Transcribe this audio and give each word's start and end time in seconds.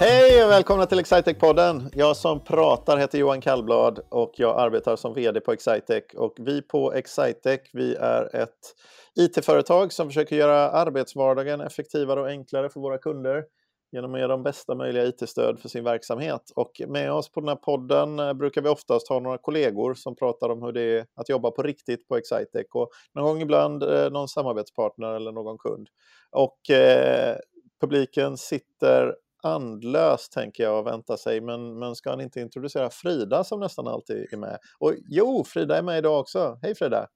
Hej 0.00 0.44
och 0.44 0.50
välkomna 0.50 0.86
till 0.86 0.98
Excitec-podden. 0.98 1.90
Jag 1.92 2.16
som 2.16 2.44
pratar 2.44 2.96
heter 2.96 3.18
Johan 3.18 3.40
Kallblad 3.40 4.00
och 4.08 4.32
jag 4.36 4.60
arbetar 4.60 4.96
som 4.96 5.14
VD 5.14 5.40
på 5.40 5.52
Excitec. 5.52 6.04
Och 6.16 6.34
vi 6.38 6.62
på 6.62 6.92
Excitec, 6.92 7.60
vi 7.72 7.94
är 7.94 8.36
ett 8.36 8.74
IT-företag 9.14 9.92
som 9.92 10.08
försöker 10.08 10.36
göra 10.36 10.70
arbetsvardagen 10.70 11.60
effektivare 11.60 12.20
och 12.20 12.28
enklare 12.28 12.68
för 12.68 12.80
våra 12.80 12.98
kunder 12.98 13.44
genom 13.92 14.14
att 14.14 14.20
ge 14.20 14.26
dem 14.26 14.42
bästa 14.42 14.74
möjliga 14.74 15.04
IT-stöd 15.04 15.58
för 15.58 15.68
sin 15.68 15.84
verksamhet. 15.84 16.42
Och 16.56 16.82
med 16.88 17.12
oss 17.12 17.32
på 17.32 17.40
den 17.40 17.48
här 17.48 17.56
podden 17.56 18.18
eh, 18.18 18.32
brukar 18.32 18.62
vi 18.62 18.68
oftast 18.68 19.08
ha 19.08 19.20
några 19.20 19.38
kollegor 19.38 19.94
som 19.94 20.16
pratar 20.16 20.48
om 20.48 20.62
hur 20.62 20.72
det 20.72 20.98
är 20.98 21.06
att 21.16 21.28
jobba 21.28 21.50
på 21.50 21.62
riktigt 21.62 22.08
på 22.08 22.16
Excitec 22.16 22.66
och 22.74 22.90
någon 23.14 23.24
gång 23.24 23.42
ibland 23.42 23.82
eh, 23.82 24.10
någon 24.10 24.28
samarbetspartner 24.28 25.14
eller 25.14 25.32
någon 25.32 25.58
kund. 25.58 25.88
Och 26.30 26.70
eh, 26.70 27.36
publiken 27.80 28.36
sitter 28.36 29.14
andlös 29.44 30.28
tänker 30.28 30.62
jag 30.62 30.78
och 30.78 30.86
väntar 30.86 31.16
sig, 31.16 31.40
men, 31.40 31.78
men 31.78 31.94
ska 31.94 32.10
han 32.10 32.20
inte 32.20 32.40
introducera 32.40 32.90
Frida 32.90 33.44
som 33.44 33.60
nästan 33.60 33.86
alltid 33.86 34.32
är 34.32 34.36
med? 34.36 34.58
Och 34.78 34.94
jo, 35.08 35.44
Frida 35.44 35.78
är 35.78 35.82
med 35.82 35.98
idag 35.98 36.20
också. 36.20 36.58
Hej 36.62 36.74
Frida! 36.74 37.06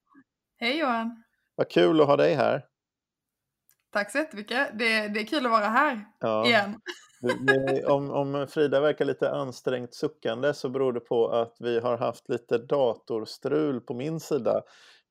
Hej 0.60 0.78
Johan! 0.78 1.24
Vad 1.54 1.70
kul 1.70 2.00
att 2.00 2.06
ha 2.06 2.16
dig 2.16 2.34
här. 2.34 2.64
Tack 3.92 4.12
så 4.12 4.18
jättemycket. 4.18 4.78
Det, 4.78 5.08
det 5.08 5.20
är 5.20 5.26
kul 5.26 5.46
att 5.46 5.52
vara 5.52 5.66
här 5.68 6.04
ja. 6.20 6.46
igen. 6.46 6.80
Om, 7.86 8.10
om 8.10 8.46
Frida 8.50 8.80
verkar 8.80 9.04
lite 9.04 9.30
ansträngt 9.30 9.94
suckande 9.94 10.54
så 10.54 10.68
beror 10.68 10.92
det 10.92 11.00
på 11.00 11.28
att 11.28 11.56
vi 11.60 11.80
har 11.80 11.98
haft 11.98 12.28
lite 12.28 12.58
datorstrul 12.58 13.80
på 13.80 13.94
min 13.94 14.20
sida. 14.20 14.62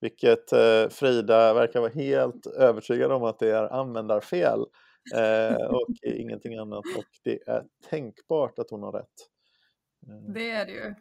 Vilket 0.01 0.51
eh, 0.51 0.89
Frida 0.89 1.53
verkar 1.53 1.79
vara 1.79 1.91
helt 1.91 2.47
övertygad 2.47 3.11
om 3.11 3.23
att 3.23 3.39
det 3.39 3.51
är 3.51 3.73
användarfel. 3.73 4.65
Eh, 5.15 5.65
och 5.65 5.89
ingenting 6.03 6.57
annat. 6.57 6.85
Och 6.97 7.05
det 7.23 7.47
är 7.47 7.63
tänkbart 7.89 8.59
att 8.59 8.69
hon 8.69 8.83
har 8.83 8.91
rätt. 8.91 9.05
Eh. 10.07 10.33
Det 10.33 10.51
är 10.51 10.65
det 10.65 10.71
ju. 10.71 10.95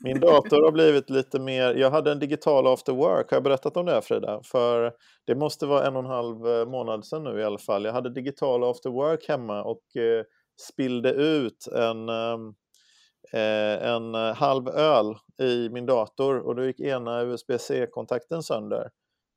Min 0.00 0.20
dator 0.20 0.62
har 0.62 0.72
blivit 0.72 1.10
lite 1.10 1.40
mer, 1.40 1.74
jag 1.74 1.90
hade 1.90 2.12
en 2.12 2.18
digital 2.18 2.66
after 2.66 2.92
work, 2.92 3.30
har 3.30 3.36
jag 3.36 3.42
berättat 3.42 3.76
om 3.76 3.86
det 3.86 3.92
här 3.92 4.00
Frida? 4.00 4.40
För 4.44 4.92
det 5.26 5.34
måste 5.34 5.66
vara 5.66 5.86
en 5.86 5.96
och 5.96 6.04
en 6.04 6.10
halv 6.10 6.46
eh, 6.46 6.66
månad 6.66 7.06
sedan 7.06 7.24
nu 7.24 7.40
i 7.40 7.44
alla 7.44 7.58
fall. 7.58 7.84
Jag 7.84 7.92
hade 7.92 8.10
digital 8.10 8.64
after 8.64 8.90
work 8.90 9.28
hemma 9.28 9.62
och 9.62 9.96
eh, 9.96 10.24
spillde 10.70 11.10
ut 11.12 11.66
en, 11.66 12.08
ehm, 12.08 12.54
eh, 13.32 13.88
en 13.88 14.14
halv 14.14 14.68
öl 14.68 15.14
i 15.42 15.68
min 15.68 15.86
dator 15.86 16.38
och 16.38 16.56
då 16.56 16.64
gick 16.64 16.80
ena 16.80 17.22
USB-C-kontakten 17.22 18.42
sönder. 18.42 18.90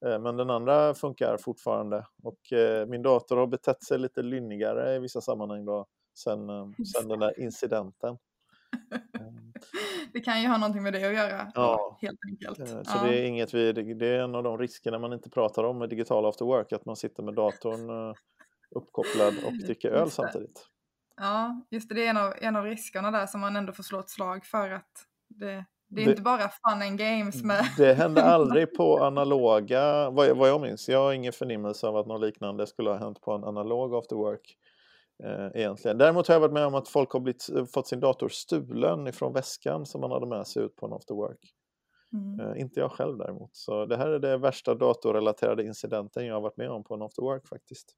Eh, 0.05 0.19
men 0.19 0.37
den 0.37 0.49
andra 0.49 0.93
funkar 0.93 1.37
fortfarande 1.37 2.05
och 2.23 2.53
eh, 2.53 2.87
min 2.87 3.01
dator 3.01 3.37
har 3.37 3.47
betett 3.47 3.83
sig 3.83 3.99
lite 3.99 4.21
lynnigare 4.21 4.95
i 4.95 4.99
vissa 4.99 5.21
sammanhang 5.21 5.65
då, 5.65 5.85
sen, 6.17 6.49
eh, 6.49 6.69
sen 6.93 7.09
den 7.09 7.19
där 7.19 7.39
incidenten. 7.39 8.17
det 10.13 10.19
kan 10.19 10.41
ju 10.41 10.47
ha 10.47 10.57
någonting 10.57 10.83
med 10.83 10.93
det 10.93 11.07
att 11.07 11.13
göra, 11.13 11.51
ja. 11.55 11.97
helt 12.01 12.19
enkelt. 12.29 12.69
Så 12.69 12.81
ja. 12.85 13.03
det 13.03 13.19
är 13.19 13.25
inget 13.25 13.53
vi, 13.53 13.73
det 13.73 14.07
är 14.07 14.19
en 14.19 14.35
av 14.35 14.43
de 14.43 14.57
riskerna 14.57 14.99
man 14.99 15.13
inte 15.13 15.29
pratar 15.29 15.63
om 15.63 15.77
med 15.77 15.89
digital 15.89 16.25
after 16.25 16.45
work, 16.45 16.71
att 16.71 16.85
man 16.85 16.95
sitter 16.95 17.23
med 17.23 17.33
datorn 17.33 18.15
uppkopplad 18.75 19.33
och 19.45 19.53
dricker 19.53 19.89
öl 19.89 20.11
samtidigt. 20.11 20.67
Ja, 21.15 21.65
just 21.69 21.89
det, 21.89 21.95
det 21.95 22.05
är 22.05 22.09
en 22.09 22.17
av, 22.17 22.33
en 22.41 22.55
av 22.55 22.63
riskerna 22.63 23.11
där 23.11 23.25
som 23.25 23.41
man 23.41 23.55
ändå 23.55 23.73
får 23.73 23.83
slå 23.83 23.99
ett 23.99 24.09
slag 24.09 24.45
för 24.45 24.69
att 24.71 24.91
det, 25.27 25.65
det 25.89 26.01
är 26.01 26.05
det, 26.05 26.11
inte 26.11 26.21
bara 26.21 26.49
fun 26.49 26.81
and 26.87 26.99
games 26.99 27.43
med... 27.43 27.65
Det 27.77 27.93
hände 27.93 28.23
aldrig 28.23 28.75
på 28.75 28.97
analoga, 29.03 30.09
vad, 30.09 30.37
vad 30.37 30.49
jag 30.49 30.61
minns. 30.61 30.89
Jag 30.89 30.99
har 30.99 31.13
ingen 31.13 31.33
förnimmelse 31.33 31.87
av 31.87 31.97
att 31.97 32.07
något 32.07 32.21
liknande 32.21 32.67
skulle 32.67 32.89
ha 32.89 32.97
hänt 32.97 33.21
på 33.21 33.31
en 33.31 33.43
analog 33.43 33.95
after 33.95 34.15
work. 34.15 34.57
Eh, 35.23 35.61
egentligen. 35.61 35.97
Däremot 35.97 36.27
har 36.27 36.35
jag 36.35 36.39
varit 36.39 36.53
med 36.53 36.65
om 36.65 36.75
att 36.75 36.87
folk 36.87 37.11
har 37.11 37.19
blivit, 37.19 37.49
fått 37.73 37.87
sin 37.87 37.99
dator 37.99 38.29
stulen 38.29 39.07
ifrån 39.07 39.33
väskan 39.33 39.85
som 39.85 40.01
man 40.01 40.11
hade 40.11 40.27
med 40.27 40.47
sig 40.47 40.63
ut 40.63 40.75
på 40.75 40.85
en 40.85 40.93
after 40.93 41.15
work. 41.15 41.53
Mm. 42.13 42.39
Eh, 42.39 42.61
inte 42.61 42.79
jag 42.79 42.91
själv 42.91 43.17
däremot. 43.17 43.55
Så 43.55 43.85
det 43.85 43.97
här 43.97 44.07
är 44.07 44.19
det 44.19 44.37
värsta 44.37 44.75
datorrelaterade 44.75 45.63
incidenten 45.63 46.25
jag 46.25 46.33
har 46.33 46.41
varit 46.41 46.57
med 46.57 46.69
om 46.69 46.83
på 46.83 46.93
en 46.93 47.01
after 47.01 47.21
work 47.21 47.47
faktiskt. 47.47 47.95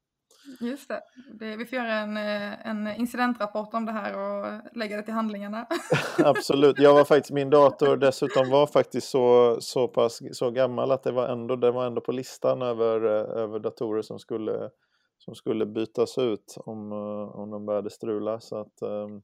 Just 0.60 0.88
det. 0.88 1.02
det. 1.32 1.56
Vi 1.56 1.66
får 1.66 1.78
göra 1.78 1.92
en, 1.92 2.16
eh, 2.16 2.66
en 2.66 2.88
incidentrapport 2.96 3.74
om 3.74 3.86
det 3.86 3.92
här 3.92 4.18
och 4.18 4.60
lägga 4.76 4.96
det 4.96 5.02
till 5.02 5.14
handlingarna. 5.14 5.66
Absolut. 6.18 6.78
Jag 6.78 6.94
var 6.94 7.04
faktiskt, 7.04 7.32
min 7.32 7.50
dator 7.50 7.96
dessutom 7.96 8.50
var 8.50 8.66
faktiskt 8.66 9.08
så, 9.08 9.56
så 9.60 9.88
pass 9.88 10.20
så 10.32 10.50
gammal 10.50 10.92
att 10.92 11.02
det 11.02 11.12
var 11.12 11.28
ändå, 11.28 11.56
det 11.56 11.70
var 11.70 11.86
ändå 11.86 12.00
på 12.00 12.12
listan 12.12 12.62
över, 12.62 13.04
eh, 13.04 13.42
över 13.42 13.58
datorer 13.58 14.02
som 14.02 14.18
skulle, 14.18 14.70
som 15.18 15.34
skulle 15.34 15.66
bytas 15.66 16.18
ut 16.18 16.56
om, 16.58 16.92
eh, 16.92 17.40
om 17.40 17.50
de 17.50 17.66
började 17.66 17.90
strula. 17.90 18.40
Så 18.40 18.56
att, 18.56 18.82
ehm, 18.82 19.22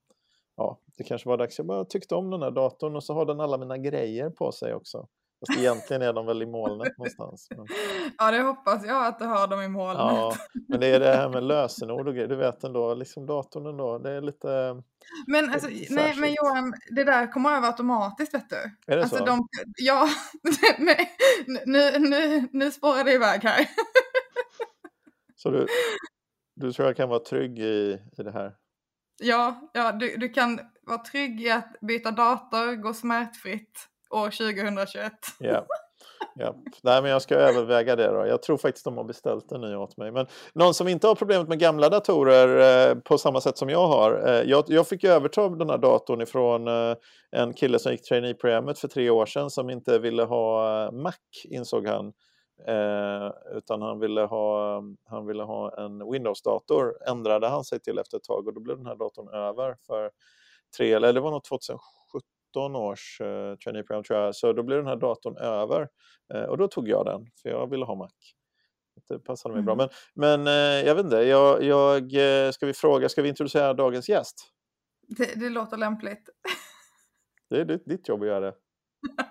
ja, 0.56 0.78
det 0.98 1.04
kanske 1.04 1.28
var 1.28 1.36
dags. 1.36 1.58
Jag 1.58 1.66
bara 1.66 1.84
tyckte 1.84 2.14
om 2.14 2.30
den 2.30 2.42
här 2.42 2.50
datorn 2.50 2.96
och 2.96 3.04
så 3.04 3.14
har 3.14 3.26
den 3.26 3.40
alla 3.40 3.58
mina 3.58 3.78
grejer 3.78 4.30
på 4.30 4.52
sig 4.52 4.74
också. 4.74 5.08
Fast 5.40 5.58
egentligen 5.58 6.02
är 6.02 6.12
de 6.12 6.26
väl 6.26 6.42
i 6.42 6.46
molnet 6.46 6.98
någonstans. 6.98 7.48
Men... 7.56 7.66
Ja, 8.18 8.30
det 8.30 8.42
hoppas 8.42 8.86
jag 8.86 9.06
att 9.06 9.18
du 9.18 9.24
har 9.24 9.48
dem 9.48 9.62
i 9.62 9.68
molnet. 9.68 9.98
Ja, 9.98 10.36
men 10.68 10.80
det 10.80 10.86
är 10.86 11.00
det 11.00 11.12
här 11.12 11.28
med 11.28 11.42
lösenord 11.42 12.08
och 12.08 12.14
grejer. 12.14 12.28
Du 12.28 12.36
vet 12.36 12.64
ändå, 12.64 12.94
liksom 12.94 13.26
datorn 13.26 13.66
ändå, 13.66 13.98
det 13.98 14.10
är 14.10 14.20
lite... 14.20 14.82
Men, 15.26 15.50
alltså, 15.50 15.68
nej, 15.90 16.14
men 16.16 16.34
Johan, 16.34 16.74
det 16.96 17.04
där 17.04 17.32
kommer 17.32 17.56
över 17.56 17.66
automatiskt 17.66 18.34
vet 18.34 18.50
du. 18.50 18.92
Är 18.92 18.96
det 18.96 19.02
alltså, 19.02 19.16
så? 19.16 19.24
De, 19.24 19.48
ja, 19.76 20.08
nej, 20.78 21.10
nu, 21.66 21.98
nu, 21.98 22.48
nu 22.52 22.70
spårar 22.70 23.04
det 23.04 23.12
iväg 23.12 23.42
här. 23.42 23.66
Så 25.36 25.50
du, 25.50 25.66
du 26.54 26.72
tror 26.72 26.88
jag 26.88 26.96
kan 26.96 27.08
vara 27.08 27.20
trygg 27.20 27.58
i, 27.58 27.98
i 28.18 28.22
det 28.22 28.32
här? 28.32 28.54
Ja, 29.22 29.70
ja 29.74 29.92
du, 29.92 30.16
du 30.16 30.28
kan 30.28 30.60
vara 30.82 30.98
trygg 30.98 31.40
i 31.40 31.50
att 31.50 31.76
byta 31.80 32.10
dator, 32.10 32.74
gå 32.74 32.94
smärtfritt 32.94 33.88
år 34.20 34.30
2021. 34.30 35.12
Ja. 35.38 35.66
Ja. 36.38 36.54
Nej, 36.82 37.02
men 37.02 37.10
jag 37.10 37.22
ska 37.22 37.34
överväga 37.34 37.96
det 37.96 38.06
då. 38.06 38.26
Jag 38.26 38.42
tror 38.42 38.56
faktiskt 38.56 38.84
de 38.84 38.96
har 38.96 39.04
beställt 39.04 39.52
en 39.52 39.60
ny 39.60 39.74
åt 39.74 39.96
mig. 39.96 40.12
Men 40.12 40.26
någon 40.54 40.74
som 40.74 40.88
inte 40.88 41.06
har 41.06 41.14
problemet 41.14 41.48
med 41.48 41.58
gamla 41.58 41.88
datorer 41.88 42.88
eh, 42.90 42.94
på 42.94 43.18
samma 43.18 43.40
sätt 43.40 43.58
som 43.58 43.68
jag 43.68 43.86
har. 43.86 44.28
Eh, 44.28 44.42
jag, 44.42 44.64
jag 44.68 44.88
fick 44.88 45.04
överta 45.04 45.48
den 45.48 45.70
här 45.70 45.78
datorn 45.78 46.20
ifrån 46.20 46.68
eh, 46.68 46.96
en 47.30 47.54
kille 47.54 47.78
som 47.78 47.92
gick 47.92 48.02
traineeprogrammet 48.02 48.78
för 48.78 48.88
tre 48.88 49.10
år 49.10 49.26
sedan 49.26 49.50
som 49.50 49.70
inte 49.70 49.98
ville 49.98 50.22
ha 50.22 50.84
eh, 50.84 50.92
Mac, 50.92 51.12
insåg 51.44 51.86
han. 51.86 52.12
Eh, 52.68 53.56
utan 53.56 53.82
han 53.82 54.00
ville, 54.00 54.20
ha, 54.20 54.82
han 55.08 55.26
ville 55.26 55.42
ha 55.42 55.84
en 55.84 56.12
Windows-dator, 56.12 57.08
ändrade 57.08 57.48
han 57.48 57.64
sig 57.64 57.80
till 57.80 57.98
efter 57.98 58.16
ett 58.16 58.24
tag 58.24 58.46
och 58.46 58.54
då 58.54 58.60
blev 58.60 58.76
den 58.76 58.86
här 58.86 58.96
datorn 58.96 59.28
över 59.28 59.76
för 59.86 60.10
tre, 60.76 60.92
eller 60.92 61.12
det 61.12 61.20
var 61.20 61.30
nog 61.30 61.44
2017 61.44 61.80
17 62.56 62.76
års 62.76 63.20
eh, 63.20 63.56
traineeprogram 63.56 64.04
tror 64.04 64.18
jag, 64.18 64.34
så 64.34 64.52
då 64.52 64.62
blev 64.62 64.78
den 64.78 64.86
här 64.86 64.96
datorn 64.96 65.36
över. 65.36 65.88
Eh, 66.34 66.42
och 66.42 66.58
då 66.58 66.68
tog 66.68 66.88
jag 66.88 67.04
den, 67.06 67.26
för 67.42 67.48
jag 67.48 67.70
ville 67.70 67.84
ha 67.84 67.94
Mac. 67.94 68.10
Det 69.08 69.18
passade 69.18 69.54
mig 69.54 69.62
mm. 69.62 69.76
bra. 69.76 69.88
Men, 70.14 70.44
men 70.44 70.46
eh, 70.46 70.86
jag 70.86 70.94
vet 70.94 71.04
inte, 71.04 71.16
jag, 71.16 71.62
jag, 71.62 72.02
eh, 72.46 72.50
ska 72.50 72.66
vi 72.66 72.72
fråga, 72.72 73.08
ska 73.08 73.22
vi 73.22 73.28
introducera 73.28 73.74
dagens 73.74 74.08
gäst? 74.08 74.34
Det, 75.08 75.40
det 75.40 75.50
låter 75.50 75.76
lämpligt. 75.76 76.28
Det 77.50 77.60
är 77.60 77.64
ditt, 77.64 77.84
ditt 77.86 78.08
jobb 78.08 78.22
att 78.22 78.28
göra 78.28 78.40
det. 78.40 78.54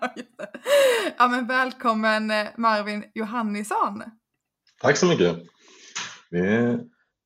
ja, 1.18 1.28
men 1.28 1.48
välkommen 1.48 2.32
eh, 2.32 2.48
Marvin 2.58 3.12
Johannisson. 3.14 4.04
Tack 4.82 4.98
så 4.98 5.06
mycket. 5.06 5.38
Det 6.30 6.38
är 6.38 6.80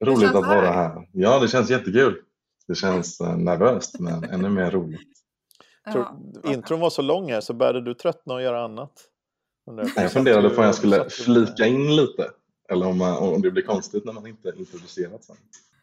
roligt 0.05 0.35
att 0.35 0.47
vara 0.47 0.71
här. 0.71 1.07
Ja, 1.13 1.39
det 1.39 1.47
känns 1.47 1.69
jättekul. 1.69 2.21
Det 2.67 2.75
känns 2.75 3.21
eh, 3.21 3.37
nervöst 3.37 3.99
men 3.99 4.23
ännu 4.23 4.49
mer 4.49 4.71
roligt. 4.71 5.18
Tror, 5.91 6.07
ja. 6.43 6.53
Intron 6.53 6.79
var 6.79 6.89
så 6.89 7.01
lång 7.01 7.31
här 7.31 7.41
så 7.41 7.53
började 7.53 7.81
du 7.81 7.93
tröttna 7.93 8.33
och 8.33 8.41
göra 8.41 8.63
annat? 8.63 8.91
Jag 9.95 10.11
funderade 10.11 10.49
på 10.49 10.57
om 10.57 10.63
jag 10.63 10.75
skulle 10.75 11.09
flika 11.09 11.65
in 11.65 11.95
lite. 11.95 12.29
Eller 12.69 12.87
om, 12.87 12.97
man, 12.97 13.17
om 13.17 13.41
det 13.41 13.51
blir 13.51 13.63
konstigt 13.63 14.05
när 14.05 14.13
man 14.13 14.27
inte 14.27 14.53
introducerat 14.57 15.23
sen. 15.23 15.35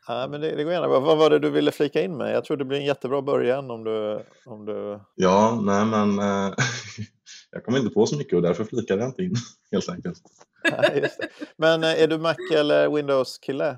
Ja, 0.08 0.28
men 0.30 0.40
det, 0.40 0.56
det 0.56 0.64
går 0.64 0.72
gärna. 0.72 0.88
Vad 0.88 1.18
var 1.18 1.30
det 1.30 1.38
du 1.38 1.50
ville 1.50 1.72
flika 1.72 2.02
in 2.02 2.16
med? 2.16 2.34
Jag 2.34 2.44
tror 2.44 2.56
det 2.56 2.64
blir 2.64 2.78
en 2.78 2.84
jättebra 2.84 3.22
början 3.22 3.70
om 3.70 3.84
du... 3.84 4.20
Om 4.46 4.64
du... 4.66 5.00
Ja, 5.14 5.60
nej 5.62 5.84
men 5.84 6.18
äh, 6.18 6.54
jag 7.50 7.64
kom 7.64 7.76
inte 7.76 7.94
på 7.94 8.06
så 8.06 8.16
mycket 8.16 8.34
och 8.34 8.42
därför 8.42 8.64
flikade 8.64 9.00
jag 9.00 9.08
inte 9.08 9.22
in 9.22 9.34
helt 9.72 9.88
enkelt. 9.88 10.22
Ja, 10.70 11.08
men 11.56 11.84
äh, 11.84 12.02
är 12.02 12.08
du 12.08 12.18
Mac 12.18 12.36
eller 12.54 12.88
Windows-kille? 12.88 13.76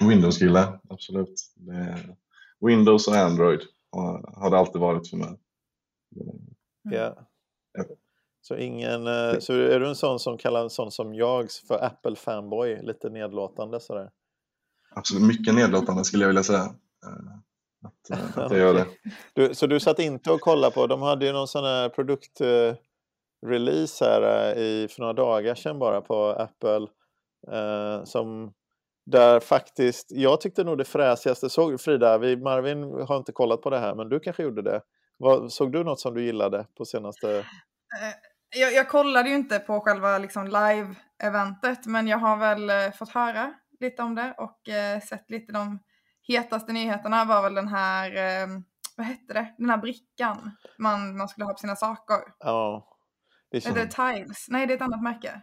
Windows-kille, 0.00 0.78
absolut. 0.90 1.34
Windows 2.60 3.08
och 3.08 3.14
Android 3.14 3.60
har 4.36 4.50
det 4.50 4.58
alltid 4.58 4.80
varit 4.80 5.10
för 5.10 5.16
mig. 5.16 5.38
Ja. 6.82 7.16
Så, 8.40 8.56
ingen, 8.56 9.06
eh, 9.06 9.38
så 9.38 9.52
är 9.52 9.80
du 9.80 9.88
en 9.88 9.94
sån 9.94 10.18
som 10.18 10.38
kallar 10.38 10.62
en 10.62 10.70
sån 10.70 10.90
som 10.90 11.14
jag 11.14 11.50
för 11.68 11.84
Apple-fanboy, 11.84 12.82
lite 12.82 13.10
nedlåtande 13.10 13.80
sådär? 13.80 14.10
Absolut, 14.94 15.22
mycket 15.22 15.54
nedlåtande 15.54 16.04
skulle 16.04 16.22
jag 16.22 16.28
vilja 16.28 16.42
säga. 16.42 16.74
Eh, 17.06 17.38
att, 17.82 18.10
eh, 18.10 18.38
att 18.38 18.50
jag 18.50 18.60
gör 18.60 18.74
det. 18.74 18.86
Du, 19.34 19.54
så 19.54 19.66
du 19.66 19.80
satt 19.80 19.98
inte 19.98 20.30
och 20.30 20.40
kollade 20.40 20.74
på, 20.74 20.86
de 20.86 21.02
hade 21.02 21.26
ju 21.26 21.32
någon 21.32 21.48
sån 21.48 21.64
här 21.64 21.88
produktrelease 21.88 24.04
här 24.04 24.54
i, 24.58 24.88
för 24.88 25.00
några 25.00 25.12
dagar 25.12 25.54
sedan 25.54 25.78
bara 25.78 26.00
på 26.00 26.30
Apple. 26.30 26.86
Eh, 27.52 28.04
som 28.04 28.52
där 29.06 29.40
faktiskt, 29.40 30.06
jag 30.10 30.40
tyckte 30.40 30.64
nog 30.64 30.78
det 30.78 30.84
fräsigaste, 30.84 31.50
såg 31.50 31.80
Frida, 31.80 32.18
vi, 32.18 32.36
Marvin 32.36 32.82
har 32.82 33.16
inte 33.16 33.32
kollat 33.32 33.62
på 33.62 33.70
det 33.70 33.78
här, 33.78 33.94
men 33.94 34.08
du 34.08 34.20
kanske 34.20 34.42
gjorde 34.42 34.62
det. 34.62 34.80
Vad, 35.18 35.52
såg 35.52 35.72
du 35.72 35.84
något 35.84 36.00
som 36.00 36.14
du 36.14 36.24
gillade 36.24 36.66
på 36.78 36.84
senaste? 36.84 37.38
Eh, 37.38 38.14
jag, 38.56 38.72
jag 38.72 38.88
kollade 38.88 39.28
ju 39.28 39.34
inte 39.34 39.58
på 39.58 39.80
själva 39.80 40.18
liksom, 40.18 40.46
live-eventet, 40.46 41.86
men 41.86 42.08
jag 42.08 42.18
har 42.18 42.36
väl 42.36 42.70
eh, 42.70 42.92
fått 42.98 43.08
höra 43.08 43.54
lite 43.80 44.02
om 44.02 44.14
det 44.14 44.34
och 44.38 44.68
eh, 44.68 45.00
sett 45.00 45.30
lite 45.30 45.52
de 45.52 45.78
hetaste 46.28 46.72
nyheterna 46.72 47.24
var 47.24 47.42
väl 47.42 47.54
den 47.54 47.68
här, 47.68 48.16
eh, 48.16 48.48
vad 48.96 49.06
hette 49.06 49.34
det, 49.34 49.54
den 49.58 49.70
här 49.70 49.78
brickan 49.78 50.50
man, 50.78 51.16
man 51.16 51.28
skulle 51.28 51.44
ha 51.44 51.52
på 51.52 51.58
sina 51.58 51.76
saker. 51.76 52.18
Ja. 52.38 52.88
Det, 53.50 53.66
är 53.66 53.74
det 53.74 53.86
Tiles? 53.86 54.46
Nej, 54.48 54.66
det 54.66 54.72
är 54.72 54.76
ett 54.76 54.82
annat 54.82 55.02
märke. 55.02 55.42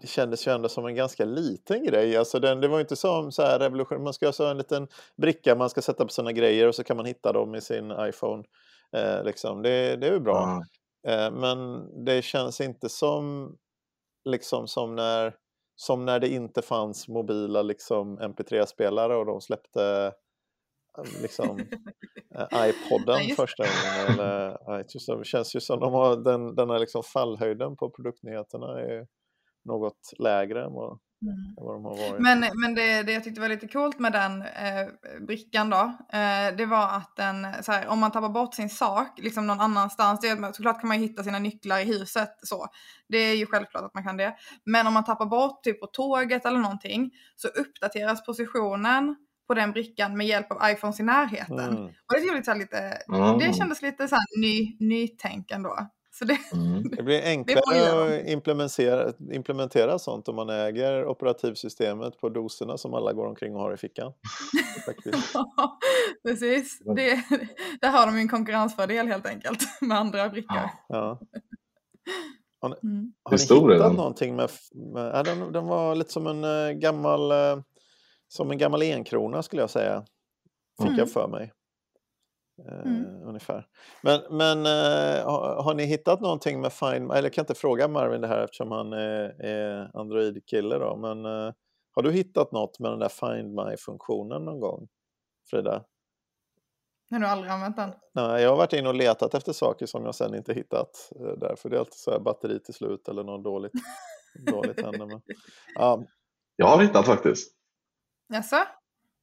Det 0.00 0.06
kändes 0.06 0.46
ju 0.46 0.52
ändå 0.52 0.68
som 0.68 0.86
en 0.86 0.94
ganska 0.94 1.24
liten 1.24 1.84
grej. 1.84 2.16
Alltså 2.16 2.40
den, 2.40 2.60
det 2.60 2.68
var 2.68 2.80
inte 2.80 2.96
som 2.96 3.32
så 3.32 3.42
här 3.42 3.58
revolution. 3.58 4.02
Man 4.02 4.12
ska 4.12 4.30
ha 4.30 4.50
en 4.50 4.58
liten 4.58 4.88
bricka 5.16 5.54
man 5.54 5.70
ska 5.70 5.82
sätta 5.82 6.04
på 6.04 6.12
sina 6.12 6.32
grejer 6.32 6.68
och 6.68 6.74
så 6.74 6.84
kan 6.84 6.96
man 6.96 7.06
hitta 7.06 7.32
dem 7.32 7.54
i 7.54 7.60
sin 7.60 7.92
iPhone. 8.00 8.44
Eh, 8.96 9.24
liksom. 9.24 9.62
det, 9.62 9.96
det 9.96 10.06
är 10.06 10.12
ju 10.12 10.20
bra. 10.20 10.42
Mm. 10.42 10.64
Eh, 11.08 11.40
men 11.40 11.88
det 12.04 12.22
känns 12.22 12.60
inte 12.60 12.88
som, 12.88 13.56
liksom, 14.24 14.68
som, 14.68 14.94
när, 14.94 15.34
som 15.76 16.04
när 16.04 16.20
det 16.20 16.28
inte 16.28 16.62
fanns 16.62 17.08
mobila 17.08 17.62
liksom, 17.62 18.18
MP3-spelare 18.18 19.16
och 19.16 19.26
de 19.26 19.40
släppte 19.40 20.12
eh, 20.98 21.22
liksom, 21.22 21.58
eh, 22.34 22.68
iPoden 22.68 23.28
ja, 23.28 23.34
första 23.36 23.62
gången. 23.62 24.20
Eller, 24.20 25.18
det 25.18 25.24
känns 25.24 25.56
ju 25.56 25.60
som 25.60 25.80
de 25.80 25.92
har, 25.92 26.16
den, 26.16 26.54
den 26.54 26.70
här 26.70 26.78
liksom 26.78 27.02
fallhöjden 27.02 27.76
på 27.76 27.90
produktnyheterna 27.90 28.80
är 28.80 29.06
något 29.64 30.12
lägre 30.18 30.64
än 30.64 30.72
vad, 30.72 30.98
Mm. 31.24 31.54
Vad 31.56 31.74
de 31.74 31.84
har 31.84 31.96
varit. 31.96 32.22
Men, 32.22 32.60
men 32.60 32.74
det, 32.74 33.02
det 33.02 33.12
jag 33.12 33.24
tyckte 33.24 33.40
var 33.40 33.48
lite 33.48 33.68
coolt 33.68 33.98
med 33.98 34.12
den 34.12 34.42
eh, 34.42 34.86
brickan 35.26 35.70
då, 35.70 35.96
eh, 36.12 36.56
det 36.56 36.66
var 36.66 36.88
att 36.88 37.16
den, 37.16 37.46
så 37.62 37.72
här, 37.72 37.86
om 37.86 37.98
man 37.98 38.10
tappar 38.10 38.28
bort 38.28 38.54
sin 38.54 38.70
sak 38.70 39.18
liksom 39.18 39.46
någon 39.46 39.60
annanstans, 39.60 40.20
det, 40.20 40.54
såklart 40.54 40.80
kan 40.80 40.88
man 40.88 41.00
ju 41.00 41.06
hitta 41.06 41.24
sina 41.24 41.38
nycklar 41.38 41.78
i 41.78 41.84
huset 41.84 42.30
så. 42.42 42.66
Det 43.08 43.18
är 43.18 43.36
ju 43.36 43.46
självklart 43.46 43.84
att 43.84 43.94
man 43.94 44.04
kan 44.04 44.16
det. 44.16 44.34
Men 44.64 44.86
om 44.86 44.94
man 44.94 45.04
tappar 45.04 45.26
bort 45.26 45.64
typ 45.64 45.80
på 45.80 45.86
tåget 45.86 46.46
eller 46.46 46.58
någonting 46.58 47.10
så 47.36 47.48
uppdateras 47.48 48.26
positionen 48.26 49.16
på 49.46 49.54
den 49.54 49.72
brickan 49.72 50.16
med 50.16 50.26
hjälp 50.26 50.52
av 50.52 50.70
iPhones 50.70 51.00
i 51.00 51.02
närheten. 51.02 51.58
Mm. 51.58 51.84
Och 51.84 52.14
det, 52.14 52.16
är 52.16 52.34
lite, 52.34 52.44
så 52.44 52.50
här, 52.50 52.58
lite, 52.58 52.78
mm. 53.08 53.38
det 53.38 53.54
kändes 53.54 53.82
lite 53.82 54.08
så 54.08 54.14
här 54.14 54.40
ny, 54.40 54.76
nytänk 54.80 55.50
ändå. 55.50 55.76
Så 56.18 56.24
det, 56.24 56.38
mm. 56.52 56.82
det 56.96 57.02
blir 57.02 57.22
enklare 57.22 57.60
det 57.78 58.20
att 58.20 58.28
implementera, 58.28 59.12
implementera 59.32 59.98
sånt 59.98 60.28
om 60.28 60.36
man 60.36 60.50
äger 60.50 61.06
operativsystemet 61.06 62.18
på 62.20 62.28
doserna 62.28 62.78
som 62.78 62.94
alla 62.94 63.12
går 63.12 63.26
omkring 63.26 63.54
och 63.54 63.60
har 63.60 63.74
i 63.74 63.76
fickan. 63.76 64.12
ja, 65.34 65.78
precis. 66.28 66.78
Det, 66.96 67.24
där 67.80 67.90
har 67.90 68.06
de 68.06 68.16
en 68.16 68.28
konkurrensfördel 68.28 69.06
helt 69.06 69.26
enkelt 69.26 69.80
med 69.80 69.98
andra 69.98 70.28
brickor. 70.28 70.70
Ja. 70.88 71.20
Har 72.60 72.68
ni, 72.68 72.76
mm. 72.82 73.12
har 73.22 73.66
ni 73.68 73.74
hittat 73.74 73.94
någonting 73.94 74.36
med... 74.36 74.50
med 74.94 75.10
ja, 75.14 75.22
den, 75.22 75.52
den 75.52 75.66
var 75.66 75.94
lite 75.94 76.12
som 76.12 76.26
en 76.26 76.44
uh, 76.44 76.70
gammal... 76.70 77.32
Uh, 77.32 77.62
som 78.28 78.50
en 78.50 78.58
gammal 78.58 78.82
enkrona 78.82 79.42
skulle 79.42 79.62
jag 79.62 79.70
säga. 79.70 80.04
Fick 80.78 80.88
mm. 80.88 80.98
jag 80.98 81.10
för 81.10 81.28
mig. 81.28 81.52
Mm. 82.58 83.04
Uh, 83.04 83.28
ungefär. 83.28 83.66
Men, 84.02 84.20
men 84.30 84.58
uh, 84.58 85.26
har, 85.26 85.62
har, 85.62 85.74
ni 85.74 85.84
hittat 85.84 86.20
någonting 86.20 86.60
med 86.60 86.72
Find 86.72 87.12
Eller 87.12 87.22
jag 87.22 87.32
kan 87.32 87.42
inte 87.42 87.54
fråga 87.54 87.88
Marvin 87.88 88.20
det 88.20 88.28
här 88.28 88.44
eftersom 88.44 88.70
han 88.70 88.92
är, 88.92 89.44
är 89.44 89.90
Android-kille 89.94 90.78
då. 90.78 90.96
Men 90.96 91.26
uh, 91.26 91.52
har 91.94 92.02
du 92.02 92.12
hittat 92.12 92.52
något 92.52 92.78
med 92.78 92.92
den 92.92 92.98
där 92.98 93.08
Find 93.08 93.54
My-funktionen 93.54 94.44
någon 94.44 94.60
gång? 94.60 94.88
Frida? 95.50 95.84
Har 97.10 97.18
nog 97.18 97.28
aldrig 97.28 97.52
använt 97.52 97.76
den. 97.76 97.92
Nej, 98.14 98.42
jag 98.42 98.50
har 98.50 98.56
varit 98.56 98.72
inne 98.72 98.88
och 98.88 98.94
letat 98.94 99.34
efter 99.34 99.52
saker 99.52 99.86
som 99.86 100.04
jag 100.04 100.14
sen 100.14 100.34
inte 100.34 100.54
hittat. 100.54 101.10
Därför 101.40 101.68
det 101.68 101.76
är 101.76 101.80
alltid 101.80 101.94
så 101.94 102.10
här 102.10 102.20
batteri 102.20 102.60
till 102.60 102.74
slut 102.74 103.08
eller 103.08 103.24
något 103.24 103.44
dåligt, 103.44 103.72
dåligt 104.52 104.80
händer. 104.80 105.06
Men, 105.06 105.20
ja. 105.74 106.04
Jag 106.56 106.66
har 106.66 106.82
hittat 106.82 107.06
faktiskt. 107.06 107.54
Jaså? 108.28 108.56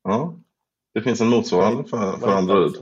Ja. 0.03 0.39
Det 0.93 1.01
finns 1.01 1.21
en 1.21 1.27
motsvarande 1.27 1.83
för, 1.83 2.17
för 2.17 2.27
Android. 2.27 2.75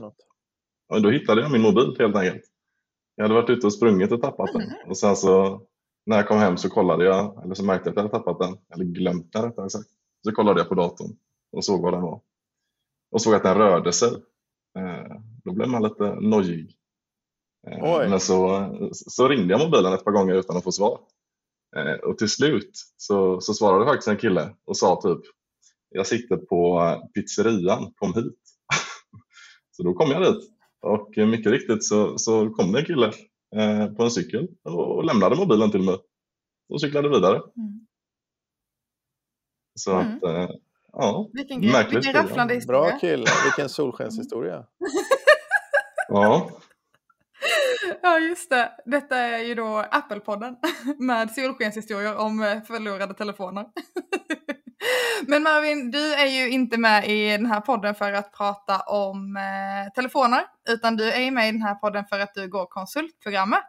Och 0.90 1.02
då 1.02 1.10
hittade 1.10 1.40
jag 1.40 1.52
min 1.52 1.62
mobil 1.62 1.96
helt 1.98 2.16
enkelt. 2.16 2.42
Jag 3.14 3.24
hade 3.24 3.34
varit 3.34 3.50
ute 3.50 3.66
och 3.66 3.72
sprungit 3.72 4.12
och 4.12 4.22
tappat 4.22 4.52
den. 4.52 4.72
Och 4.86 4.96
sen 4.98 5.16
så 5.16 5.62
när 6.06 6.16
jag 6.16 6.28
kom 6.28 6.38
hem 6.38 6.56
så 6.56 6.70
kollade 6.70 7.04
jag, 7.04 7.44
eller 7.44 7.54
så 7.54 7.64
märkte 7.64 7.88
jag 7.88 7.92
att 7.92 7.96
jag 7.96 8.02
hade 8.02 8.24
tappat 8.24 8.38
den, 8.38 8.58
eller 8.74 8.84
glömt 8.84 9.32
den 9.32 9.42
rättare 9.42 9.70
sagt. 9.70 9.88
Så 10.24 10.32
kollade 10.32 10.60
jag 10.60 10.68
på 10.68 10.74
datorn 10.74 11.16
och 11.52 11.64
såg 11.64 11.82
vad 11.82 11.92
den 11.92 12.02
var. 12.02 12.20
Och 13.10 13.22
såg 13.22 13.34
att 13.34 13.42
den 13.42 13.58
rörde 13.58 13.92
sig. 13.92 14.10
Eh, 14.78 15.16
då 15.44 15.52
blev 15.52 15.68
man 15.68 15.82
lite 15.82 16.14
nojig. 16.14 16.76
Eh, 17.66 18.10
men 18.10 18.20
så, 18.20 18.68
så 18.92 19.28
ringde 19.28 19.54
jag 19.54 19.60
mobilen 19.60 19.92
ett 19.92 20.04
par 20.04 20.12
gånger 20.12 20.34
utan 20.34 20.56
att 20.56 20.64
få 20.64 20.72
svar. 20.72 21.00
Eh, 21.76 21.92
och 21.92 22.18
till 22.18 22.30
slut 22.30 22.70
så, 22.96 23.40
så 23.40 23.54
svarade 23.54 23.84
faktiskt 23.84 24.08
en 24.08 24.16
kille 24.16 24.54
och 24.64 24.76
sa 24.76 25.00
typ 25.02 25.20
jag 25.88 26.06
sitter 26.06 26.36
på 26.36 26.94
pizzerian, 27.14 27.92
kom 27.96 28.14
hit. 28.14 28.40
så 29.70 29.82
då 29.82 29.94
kom 29.94 30.10
jag 30.10 30.22
dit 30.22 30.59
och 30.82 31.08
mycket 31.16 31.52
riktigt 31.52 31.84
så, 31.84 32.18
så 32.18 32.50
kom 32.50 32.72
det 32.72 32.78
en 32.78 32.84
kille 32.84 33.12
eh, 33.56 33.86
på 33.86 34.02
en 34.02 34.10
cykel 34.10 34.48
och 34.64 35.04
lämnade 35.04 35.36
mobilen 35.36 35.70
till 35.70 35.82
mig 35.82 35.96
och 36.68 36.80
cyklade 36.80 37.08
vidare. 37.08 37.36
Mm. 37.36 37.86
Så 39.74 39.92
mm. 39.92 40.16
att, 40.16 40.22
eh, 40.22 40.56
ja, 40.92 41.30
vilken, 41.32 41.60
märkligt. 41.60 42.06
Vilken 42.06 42.22
rafflande 42.22 42.54
historia. 42.54 42.80
Bra 42.80 42.98
kille, 42.98 43.26
vilken 43.44 43.68
solskenshistoria. 43.68 44.56
ja. 46.08 46.50
Ja, 48.02 48.18
just 48.18 48.50
det. 48.50 48.72
Detta 48.84 49.16
är 49.16 49.38
ju 49.38 49.54
då 49.54 49.84
Apple-podden 49.90 50.56
med 50.98 51.30
solskenshistorier 51.30 52.16
om 52.16 52.42
eh, 52.42 52.62
förlorade 52.62 53.14
telefoner. 53.14 53.66
Men 55.26 55.42
Marvin, 55.42 55.90
du 55.90 56.14
är 56.14 56.26
ju 56.26 56.50
inte 56.50 56.78
med 56.78 57.08
i 57.08 57.30
den 57.30 57.46
här 57.46 57.60
podden 57.60 57.94
för 57.94 58.12
att 58.12 58.32
prata 58.32 58.80
om 58.80 59.36
eh, 59.36 59.92
telefoner, 59.94 60.44
utan 60.68 60.96
du 60.96 61.12
är 61.12 61.30
med 61.30 61.48
i 61.48 61.52
den 61.52 61.62
här 61.62 61.74
podden 61.74 62.04
för 62.04 62.18
att 62.20 62.34
du 62.34 62.48
går 62.48 62.66
konsultprogrammet. 62.66 63.64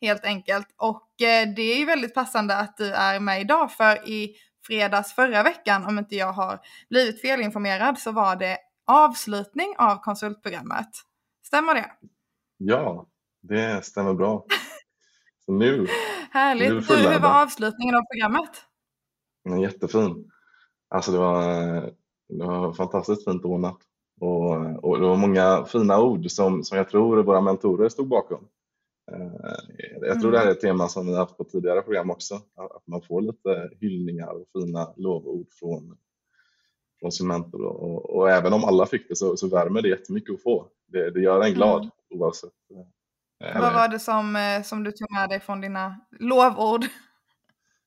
Helt 0.00 0.24
enkelt. 0.24 0.66
Och 0.76 1.22
eh, 1.22 1.48
det 1.56 1.62
är 1.62 1.78
ju 1.78 1.84
väldigt 1.84 2.14
passande 2.14 2.56
att 2.56 2.76
du 2.76 2.92
är 2.92 3.20
med 3.20 3.40
idag, 3.40 3.72
för 3.72 4.08
i 4.08 4.36
fredags 4.66 5.14
förra 5.14 5.42
veckan, 5.42 5.86
om 5.86 5.98
inte 5.98 6.16
jag 6.16 6.32
har 6.32 6.60
blivit 6.90 7.20
felinformerad, 7.20 7.98
så 7.98 8.12
var 8.12 8.36
det 8.36 8.58
avslutning 8.86 9.74
av 9.78 9.96
konsultprogrammet. 9.96 10.88
Stämmer 11.46 11.74
det? 11.74 11.90
Ja, 12.56 13.06
det 13.42 13.84
stämmer 13.84 14.14
bra. 14.14 14.44
Så 15.46 15.52
nu, 15.52 15.86
Härligt. 16.30 16.70
Nu 16.70 16.80
du, 16.80 16.96
hur 16.96 17.18
var 17.18 17.42
avslutningen 17.42 17.94
av 17.94 18.02
programmet? 18.12 18.50
Jättefin. 19.60 20.30
Alltså 20.94 21.12
det 21.12 21.18
var, 21.18 21.42
det 22.28 22.44
var 22.44 22.72
fantastiskt 22.72 23.24
fint 23.24 23.44
ordnat. 23.44 23.78
Och, 24.20 24.84
och 24.84 25.00
det 25.00 25.06
var 25.06 25.16
många 25.16 25.64
fina 25.64 26.02
ord 26.02 26.30
som, 26.30 26.64
som 26.64 26.78
jag 26.78 26.88
tror 26.88 27.22
våra 27.22 27.40
mentorer 27.40 27.88
stod 27.88 28.08
bakom. 28.08 28.48
Eh, 29.12 29.52
jag 30.00 30.20
tror 30.20 30.32
det 30.32 30.38
här 30.38 30.46
är 30.46 30.50
ett 30.50 30.60
tema 30.60 30.88
som 30.88 31.06
vi 31.06 31.16
haft 31.16 31.36
på 31.36 31.44
tidigare 31.44 31.82
program 31.82 32.10
också, 32.10 32.34
att 32.34 32.86
man 32.86 33.02
får 33.02 33.22
lite 33.22 33.70
hyllningar 33.80 34.28
och 34.28 34.46
fina 34.52 34.94
lovord 34.96 35.46
från, 35.60 35.96
från 37.00 37.12
sin 37.12 37.26
mentor. 37.26 37.64
Och, 37.64 38.16
och 38.16 38.30
även 38.30 38.52
om 38.52 38.64
alla 38.64 38.86
fick 38.86 39.08
det 39.08 39.16
så, 39.16 39.36
så 39.36 39.48
värmer 39.48 39.82
det 39.82 39.88
jättemycket 39.88 40.34
att 40.34 40.42
få. 40.42 40.66
Det, 40.86 41.10
det 41.10 41.20
gör 41.20 41.40
en 41.40 41.54
glad 41.54 41.80
mm. 41.80 41.90
oavsett. 42.10 42.52
Eller... 43.40 43.60
Vad 43.60 43.74
var 43.74 43.88
det 43.88 43.98
som, 43.98 44.36
eh, 44.36 44.62
som 44.62 44.84
du 44.84 44.92
tog 44.92 45.12
med 45.12 45.28
dig 45.28 45.40
från 45.40 45.60
dina 45.60 46.00
lovord? 46.20 46.84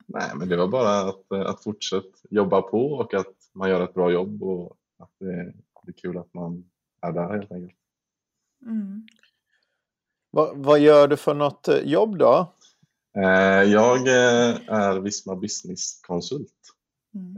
Nej, 0.08 0.32
men 0.36 0.50
det 0.50 0.58
var 0.58 0.68
bara 0.68 1.00
att, 1.00 1.32
eh, 1.32 1.42
att 1.42 1.64
fortsätta 1.64 2.08
jobba 2.30 2.62
på 2.62 2.92
och 2.92 3.14
att 3.14 3.36
man 3.54 3.70
gör 3.70 3.84
ett 3.84 3.94
bra 3.94 4.12
jobb 4.12 4.44
och 4.44 4.78
att 5.00 5.12
det, 5.20 5.54
det 5.84 5.92
är 5.92 5.94
kul 6.02 6.18
att 6.18 6.34
man 6.34 6.70
är 7.02 7.12
där 7.12 7.34
helt 7.34 7.52
enkelt. 7.52 7.80
Mm. 8.66 9.08
Vad, 10.32 10.58
vad, 10.58 10.80
gör 10.80 11.08
du 11.08 11.18
för 11.18 11.34
något 11.34 11.68
eh, 11.68 11.78
jobb 11.78 12.18
då? 12.18 12.54
Eh, 13.18 13.64
jag 13.64 14.08
är 14.08 15.00
Visma 15.00 15.36
Business-konsult. 15.36 16.54
Mm. 17.16 17.38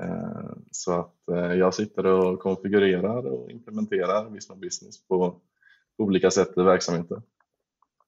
Så 0.71 0.99
att 0.99 1.15
jag 1.57 1.73
sitter 1.73 2.05
och 2.05 2.39
konfigurerar 2.39 3.25
och 3.25 3.51
implementerar 3.51 4.29
Visma 4.29 4.55
Business 4.55 5.07
på 5.07 5.35
olika 5.97 6.31
sätt 6.31 6.57
i 6.57 6.61
verksamheten 6.61 7.21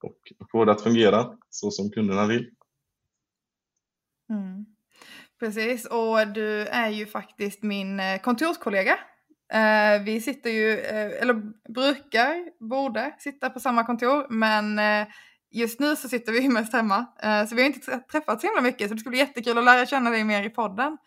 och 0.04 0.50
få 0.52 0.66
det 0.66 0.72
att 0.72 0.82
fungera 0.82 1.38
så 1.50 1.72
som 1.72 1.90
kunderna 1.90 2.28
vill. 2.28 2.50
Mm. 4.32 4.66
Precis, 5.40 5.86
och 5.86 6.28
du 6.28 6.62
är 6.62 6.90
ju 6.90 7.06
faktiskt 7.06 7.64
min 7.64 8.00
eh, 8.00 8.22
kontorskollega. 8.22 8.98
Eh, 9.54 10.04
vi 10.04 10.22
sitter 10.22 10.50
ju, 10.50 10.80
eh, 10.80 11.22
eller 11.22 11.34
brukar, 11.74 12.66
borde 12.70 13.16
sitta 13.20 13.50
på 13.50 13.60
samma 13.60 13.84
kontor, 13.84 14.28
men 14.30 14.80
just 15.52 15.80
nu 15.80 15.96
så 15.96 16.10
sitter 16.10 16.32
vi 16.32 16.50
mest 16.50 16.74
hemma. 16.74 17.06
Så 17.50 17.56
vi 17.56 17.62
har 17.62 17.68
inte 17.68 18.00
träffats 18.00 18.42
så 18.42 18.48
himla 18.48 18.62
mycket, 18.62 18.88
så 18.88 18.94
det 18.94 19.00
skulle 19.00 19.12
bli 19.12 19.20
jättekul 19.20 19.58
att 19.58 19.66
lära 19.66 19.86
känna 19.86 20.10
dig 20.10 20.24
mer 20.24 20.44
i 20.44 20.50
podden. 20.50 20.98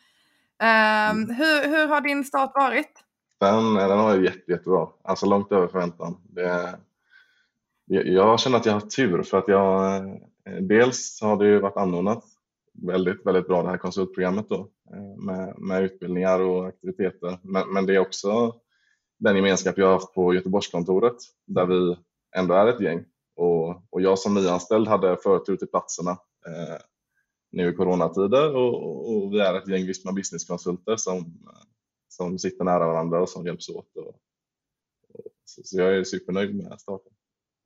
Um, 0.62 1.30
hur, 1.30 1.68
hur 1.68 1.88
har 1.88 2.00
din 2.00 2.24
start 2.24 2.52
varit? 2.54 3.04
Den, 3.40 3.74
den 3.74 3.98
har 3.98 4.04
varit 4.04 4.24
jätte, 4.24 4.50
jättebra, 4.52 4.88
alltså 5.04 5.26
långt 5.26 5.52
över 5.52 5.68
förväntan. 5.68 6.20
Det, 6.24 6.78
jag 7.86 8.40
känner 8.40 8.56
att 8.56 8.66
jag 8.66 8.72
har 8.72 8.80
haft 8.80 8.96
tur 8.96 9.22
för 9.22 9.38
att 9.38 9.48
jag 9.48 10.02
dels 10.60 11.20
har 11.22 11.36
det 11.36 11.46
ju 11.46 11.60
varit 11.60 11.76
anordnat 11.76 12.24
väldigt, 12.82 13.26
väldigt 13.26 13.48
bra 13.48 13.62
det 13.62 13.68
här 13.68 13.78
konsultprogrammet 13.78 14.48
då 14.48 14.68
eh, 14.92 15.16
med, 15.16 15.58
med 15.58 15.82
utbildningar 15.82 16.40
och 16.40 16.66
aktiviteter. 16.66 17.38
Men, 17.42 17.72
men 17.72 17.86
det 17.86 17.94
är 17.94 17.98
också 17.98 18.54
den 19.18 19.36
gemenskap 19.36 19.78
jag 19.78 19.86
har 19.86 19.92
haft 19.92 20.14
på 20.14 20.34
Göteborgskontoret 20.34 21.16
där 21.46 21.66
vi 21.66 21.96
ändå 22.36 22.54
är 22.54 22.66
ett 22.66 22.80
gäng. 22.80 23.04
Och, 23.36 23.68
och 23.90 24.00
jag 24.00 24.18
som 24.18 24.34
nyanställd 24.34 24.88
hade 24.88 25.16
förtur 25.16 25.56
till 25.56 25.68
platserna 25.68 26.10
eh, 26.46 26.78
nu 27.52 27.68
i 27.68 27.76
coronatider 27.76 28.56
och, 28.56 29.16
och, 29.16 29.32
vi 29.32 29.40
är 29.40 29.54
ett 29.54 29.68
gäng 29.68 29.84
liksom 29.84 29.86
Visma 29.86 30.12
businesskonsulter 30.12 30.96
som, 30.96 31.38
som 32.08 32.38
sitter 32.38 32.64
nära 32.64 32.86
varandra 32.86 33.22
och 33.22 33.28
som 33.28 33.46
hjälps 33.46 33.68
åt. 33.68 33.96
Och, 33.96 34.08
och 35.08 35.32
så, 35.44 35.62
så 35.64 35.78
jag 35.78 35.96
är 35.96 36.04
supernöjd 36.04 36.54
med 36.54 36.80
starten. 36.80 37.12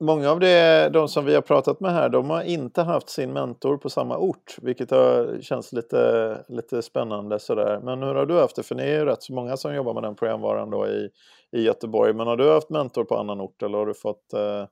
Många 0.01 0.31
av 0.31 0.39
det, 0.39 0.89
de 0.89 1.07
som 1.07 1.25
vi 1.25 1.35
har 1.35 1.41
pratat 1.41 1.79
med 1.79 1.91
här, 1.91 2.09
de 2.09 2.29
har 2.29 2.43
inte 2.43 2.81
haft 2.81 3.09
sin 3.09 3.33
mentor 3.33 3.77
på 3.77 3.89
samma 3.89 4.17
ort, 4.17 4.55
vilket 4.61 4.91
har 4.91 5.41
känts 5.41 5.73
lite, 5.73 6.45
lite 6.47 6.81
spännande 6.81 7.39
sådär. 7.39 7.79
Men 7.83 8.03
hur 8.03 8.15
har 8.15 8.25
du 8.25 8.39
haft 8.39 8.55
det? 8.55 8.63
För 8.63 8.75
ni 8.75 8.83
är 8.83 8.99
ju 8.99 9.05
rätt 9.05 9.23
så 9.23 9.33
många 9.33 9.57
som 9.57 9.75
jobbar 9.75 9.93
med 9.93 10.03
den 10.03 10.15
programvaran 10.15 10.69
då 10.69 10.87
i, 10.87 11.09
i 11.51 11.61
Göteborg. 11.61 12.13
Men 12.13 12.27
har 12.27 12.37
du 12.37 12.51
haft 12.51 12.69
mentor 12.69 13.03
på 13.03 13.17
annan 13.17 13.41
ort 13.41 13.63
eller 13.63 13.77
har 13.77 13.85
du 13.85 13.93
fått, 13.93 14.33
eh, 14.33 14.65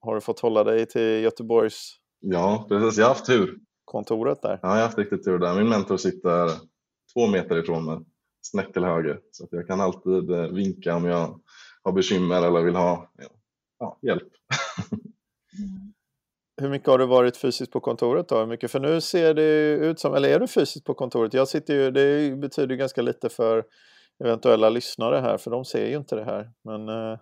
har 0.00 0.14
du 0.14 0.20
fått 0.20 0.40
hålla 0.40 0.64
dig 0.64 0.86
till 0.86 1.22
Göteborgs? 1.22 1.96
Ja, 2.20 2.66
precis. 2.68 2.98
Jag 2.98 3.04
har 3.04 3.14
haft 3.14 3.26
tur. 3.26 3.58
Kontoret 3.84 4.42
där? 4.42 4.58
Ja, 4.62 4.68
jag 4.68 4.76
har 4.76 4.82
haft 4.82 4.98
riktigt 4.98 5.24
tur 5.24 5.38
där. 5.38 5.54
Min 5.54 5.68
mentor 5.68 5.96
sitter 5.96 6.48
två 7.14 7.26
meter 7.26 7.58
ifrån 7.58 7.84
mig, 7.84 7.98
snett 8.42 8.72
till 8.72 8.84
höger. 8.84 9.20
Så 9.30 9.44
att 9.44 9.52
jag 9.52 9.66
kan 9.66 9.80
alltid 9.80 10.30
eh, 10.30 10.46
vinka 10.46 10.96
om 10.96 11.04
jag 11.04 11.40
har 11.82 11.92
bekymmer 11.92 12.46
eller 12.46 12.62
vill 12.62 12.76
ha 12.76 13.10
ja, 13.80 13.98
hjälp. 14.02 14.28
Hur 16.60 16.68
mycket 16.68 16.88
har 16.88 16.98
du 16.98 17.06
varit 17.06 17.36
fysiskt 17.36 17.72
på 17.72 17.80
kontoret 17.80 18.28
då? 18.28 18.38
Hur 18.38 18.46
mycket? 18.46 18.70
För 18.70 18.80
nu 18.80 19.00
ser 19.00 19.34
det 19.34 19.72
ut 19.72 20.00
som, 20.00 20.14
eller 20.14 20.28
är 20.28 20.40
du 20.40 20.46
fysiskt 20.46 20.86
på 20.86 20.94
kontoret? 20.94 21.34
Jag 21.34 21.48
sitter 21.48 21.74
ju, 21.74 21.90
det 21.90 22.36
betyder 22.36 22.76
ganska 22.76 23.02
lite 23.02 23.28
för 23.28 23.64
eventuella 24.24 24.68
lyssnare 24.68 25.16
här, 25.16 25.38
för 25.38 25.50
de 25.50 25.64
ser 25.64 25.86
ju 25.86 25.96
inte 25.96 26.16
det 26.16 26.24
här. 26.24 26.50
Men 26.64 26.88
eh, 26.88 27.18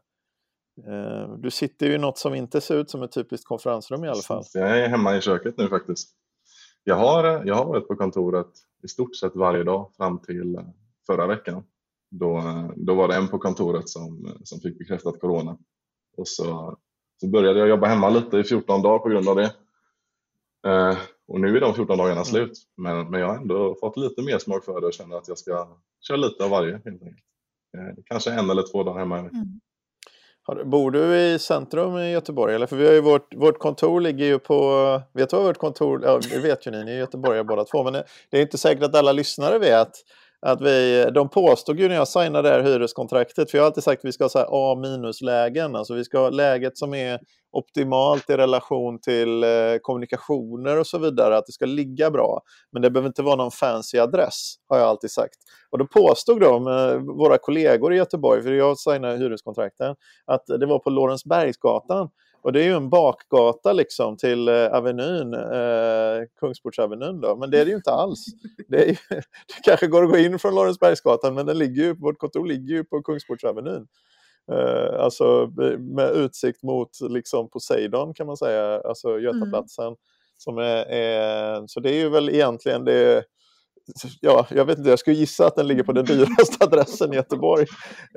eh, 0.87 1.35
du 1.39 1.51
sitter 1.51 1.87
ju 1.87 1.95
i 1.95 1.99
något 1.99 2.19
som 2.19 2.35
inte 2.35 2.61
ser 2.61 2.77
ut 2.77 2.91
som 2.91 3.03
ett 3.03 3.13
typiskt 3.13 3.47
konferensrum 3.47 4.05
i 4.05 4.09
alla 4.09 4.23
fall. 4.23 4.43
Jag 4.55 4.79
är 4.79 4.89
hemma 4.89 5.17
i 5.17 5.21
köket 5.21 5.59
nu 5.59 5.69
faktiskt. 5.69 6.15
Jag 6.85 6.97
har, 6.97 7.25
jag 7.47 7.55
har 7.55 7.65
varit 7.65 7.89
på 7.89 7.97
kontoret 7.97 8.51
i 8.83 8.89
stort 8.89 9.17
sett 9.17 9.37
varje 9.37 9.65
dag 9.65 9.91
fram 9.97 10.19
till 10.19 10.61
förra 11.07 11.27
veckan. 11.27 11.65
Då, 12.11 12.43
då 12.77 12.95
var 12.95 13.09
det 13.09 13.15
en 13.15 13.29
på 13.29 13.39
kontoret 13.39 13.89
som, 13.89 14.37
som 14.45 14.61
fick 14.61 14.79
bekräftat 14.79 15.21
corona. 15.21 15.59
Och 16.19 16.29
så, 16.29 16.77
så 17.21 17.27
började 17.27 17.59
jag 17.59 17.69
jobba 17.69 17.87
hemma 17.87 18.09
lite 18.11 18.39
i 18.39 18.45
14 18.45 18.83
dagar 18.83 18.99
på 18.99 19.09
grund 19.09 19.29
av 19.29 19.37
det. 19.37 19.53
Eh, 20.67 20.99
och 21.29 21.41
nu 21.41 21.57
är 21.57 21.61
de 21.61 21.75
14 21.75 21.99
dagarna 21.99 22.13
mm. 22.13 22.25
slut. 22.25 22.53
Men, 22.77 23.11
men 23.11 23.21
jag 23.21 23.29
har 23.29 23.37
ändå 23.37 23.77
fått 23.81 23.97
lite 23.97 24.23
mer 24.23 24.39
smak 24.39 24.65
för 24.65 24.81
det 24.81 24.87
och 24.87 24.93
känner 24.93 25.17
att 25.17 25.29
jag 25.29 25.39
ska 25.39 25.69
köra 26.09 26.17
lite 26.17 26.45
av 26.45 26.51
varje. 26.51 26.73
Helt 26.73 26.87
enkelt. 26.87 27.19
Eh, 27.77 28.05
kanske 28.05 28.31
en 28.31 28.51
eller 28.51 28.73
två 28.73 28.83
dagar 28.83 28.99
hemma. 28.99 29.19
Mm. 29.19 29.61
Bor 30.65 30.91
du 30.91 31.17
i 31.17 31.39
centrum 31.39 31.97
i 31.97 32.13
Göteborg? 32.13 32.55
Eller? 32.55 32.67
För 32.67 32.77
vi 32.77 32.87
har 32.87 32.93
ju 32.93 33.01
vårt, 33.01 33.35
vårt 33.35 33.59
kontor 33.59 34.01
ligger 34.01 34.25
ju 34.25 34.39
på... 34.39 35.03
Vet 35.13 35.31
du 35.31 35.37
vad 35.37 35.47
vårt 35.47 35.59
kontor... 35.59 36.01
Ja, 36.05 36.21
det 36.31 36.39
vet 36.39 36.67
ju 36.67 36.71
ni, 36.71 36.85
ni 36.85 36.93
är 36.93 36.99
göteborgare 36.99 37.45
båda 37.45 37.65
två. 37.65 37.85
Men 37.85 37.93
det 38.31 38.39
är 38.39 38.43
inte 38.43 38.59
säkert 38.59 38.85
att 38.85 38.95
alla 38.95 39.13
lyssnare 39.13 39.59
vet 39.59 39.93
att 40.47 40.61
vi, 40.61 41.05
de 41.15 41.29
påstod 41.29 41.81
ju 41.81 41.89
när 41.89 41.95
jag 41.95 42.09
signade 42.09 42.49
det 42.49 42.55
här 42.55 42.63
hyreskontraktet, 42.63 43.51
för 43.51 43.59
jag 43.59 43.63
har 43.63 43.67
alltid 43.67 43.85
sagt 43.85 44.01
att 44.01 44.09
vi 44.09 44.13
ska 44.13 44.25
ha 44.25 44.73
A-minus-lägen, 44.73 45.77
alltså 45.77 45.95
vi 45.95 46.05
ska 46.05 46.19
ha 46.19 46.31
läget 46.31 46.79
som 46.79 46.95
är 46.95 47.21
optimalt 47.53 48.31
i 48.31 48.37
relation 48.37 49.01
till 49.01 49.45
eh, 49.45 49.49
kommunikationer 49.83 50.79
och 50.79 50.87
så 50.87 50.99
vidare, 50.99 51.37
att 51.37 51.47
det 51.47 51.53
ska 51.53 51.67
ligga 51.67 52.11
bra. 52.11 52.41
Men 52.73 52.83
det 52.83 52.91
behöver 52.91 53.09
inte 53.09 53.23
vara 53.23 53.37
någon 53.37 53.51
fancy 53.51 53.99
adress, 53.99 54.55
har 54.69 54.79
jag 54.79 54.89
alltid 54.89 55.11
sagt. 55.11 55.37
Och 55.71 55.79
då 55.79 55.87
påstod 55.87 56.41
de, 56.41 56.67
eh, 56.67 56.95
våra 57.17 57.39
kollegor 57.39 57.95
i 57.95 57.97
Göteborg, 57.97 58.43
för 58.43 58.53
jag 58.53 58.79
signade 58.79 59.17
hyreskontrakten, 59.17 59.95
att 60.27 60.47
det 60.47 60.67
var 60.67 60.79
på 60.79 60.91
Lorensbergsgatan. 60.91 62.09
Och 62.43 62.53
det 62.53 62.61
är 62.61 62.65
ju 62.65 62.77
en 62.77 62.91
bakgata 62.91 63.73
liksom 63.73 64.17
till 64.17 64.49
eh, 64.49 64.55
Avenyn, 64.55 65.35
eh, 65.35 66.27
Kungsportsavenyn 66.41 67.21
då, 67.21 67.37
men 67.37 67.51
det 67.51 67.61
är 67.61 67.65
det 67.65 67.71
ju 67.71 67.77
inte 67.77 67.91
alls. 67.91 68.25
Det, 68.69 68.85
ju, 68.87 68.97
det 69.11 69.63
kanske 69.65 69.87
går 69.87 70.05
att 70.05 70.11
gå 70.11 70.17
in 70.19 70.39
från 70.39 70.55
Lorensbergsgatan, 70.55 71.35
men 71.35 71.47
den 71.47 71.59
ligger 71.59 71.83
ju, 71.83 71.95
vårt 71.95 72.19
kontor 72.19 72.47
ligger 72.47 72.75
ju 72.75 72.85
på 72.85 73.03
Kungsportsavenyn. 73.03 73.87
Eh, 74.53 75.01
alltså 75.01 75.53
med 75.79 76.11
utsikt 76.11 76.63
mot 76.63 76.91
liksom 77.01 77.51
Poseidon 77.51 78.15
kan 78.15 78.27
man 78.27 78.37
säga, 78.37 78.81
alltså 78.81 79.21
Götaplatsen. 79.21 79.87
Mm. 79.87 79.97
Som 80.41 80.59
är, 80.59 80.87
är, 80.87 81.67
så 81.67 81.81
det 81.81 81.91
är 81.91 81.99
ju 81.99 82.09
väl 82.09 82.29
egentligen 82.29 82.85
det 82.85 83.25
ja, 84.21 84.47
jag 84.51 84.65
vet 84.65 84.79
inte, 84.79 84.91
jag 84.91 84.99
skulle 84.99 85.17
gissa 85.17 85.47
att 85.47 85.57
den 85.57 85.67
ligger 85.67 85.83
på 85.83 85.93
den 85.93 86.05
dyraste 86.05 86.65
adressen 86.65 87.13
i 87.13 87.17
Göteborg. 87.17 87.67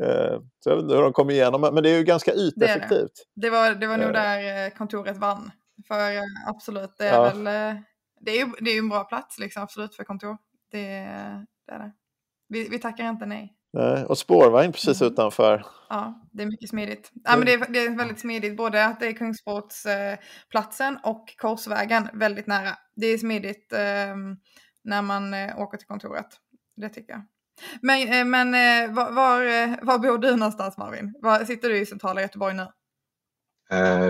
Eh, 0.01 0.39
så 0.59 0.69
jag 0.69 0.75
vet 0.75 0.83
inte 0.83 0.95
hur 0.95 1.01
de 1.01 1.13
kommer 1.13 1.33
igenom, 1.33 1.61
men 1.61 1.83
det 1.83 1.89
är 1.89 1.97
ju 1.97 2.03
ganska 2.03 2.33
yteffektivt. 2.33 3.11
Det, 3.35 3.41
det. 3.41 3.49
var, 3.49 3.75
det 3.75 3.87
var 3.87 3.97
nog 3.97 4.07
eh. 4.07 4.13
där 4.13 4.65
eh, 4.65 4.69
kontoret 4.69 5.17
vann. 5.17 5.51
För 5.87 6.21
absolut, 6.47 6.95
det 6.97 7.07
är 7.07 7.13
ja. 7.13 7.23
väl 7.23 7.43
det 8.21 8.31
är 8.31 8.45
ju 8.45 8.51
det 8.59 8.71
är 8.71 8.79
en 8.79 8.89
bra 8.89 9.03
plats 9.03 9.39
liksom, 9.39 9.63
absolut 9.63 9.95
för 9.95 10.03
kontor. 10.03 10.37
Det, 10.71 10.87
det 11.67 11.73
är 11.73 11.79
det. 11.79 11.91
Vi, 12.47 12.69
vi 12.69 12.79
tackar 12.79 13.09
inte 13.09 13.25
nej. 13.25 13.57
Nej, 13.73 14.05
och 14.05 14.17
spårvagn 14.17 14.71
precis 14.71 15.01
mm. 15.01 15.13
utanför. 15.13 15.65
Ja, 15.89 16.27
det 16.31 16.43
är 16.43 16.47
mycket 16.47 16.69
smidigt. 16.69 17.11
Ja, 17.23 17.37
men 17.37 17.45
det, 17.45 17.53
är, 17.53 17.71
det 17.73 17.79
är 17.79 17.97
väldigt 17.97 18.19
smidigt, 18.19 18.57
både 18.57 18.85
att 18.85 18.99
det 18.99 19.07
är 19.07 19.13
Kungsportsplatsen 19.13 20.97
och 21.03 21.35
Korsvägen 21.37 22.09
väldigt 22.13 22.47
nära. 22.47 22.69
Det 22.95 23.07
är 23.07 23.17
smidigt. 23.17 23.73
När 24.83 25.01
man 25.01 25.33
eh, 25.33 25.59
åker 25.59 25.77
till 25.77 25.87
kontoret. 25.87 26.27
Det 26.75 26.89
tycker 26.89 27.13
jag. 27.13 27.21
Men, 27.81 28.13
eh, 28.13 28.25
men 28.25 28.47
eh, 28.47 28.95
var, 28.95 29.11
var, 29.11 29.85
var, 29.85 29.99
bor 29.99 30.17
du 30.17 30.35
någonstans 30.35 30.77
Marvin? 30.77 31.13
Var, 31.21 31.45
sitter 31.45 31.69
du 31.69 31.77
i 31.77 31.85
centrala 31.85 32.21
Göteborg 32.21 32.55
nu? 32.55 32.67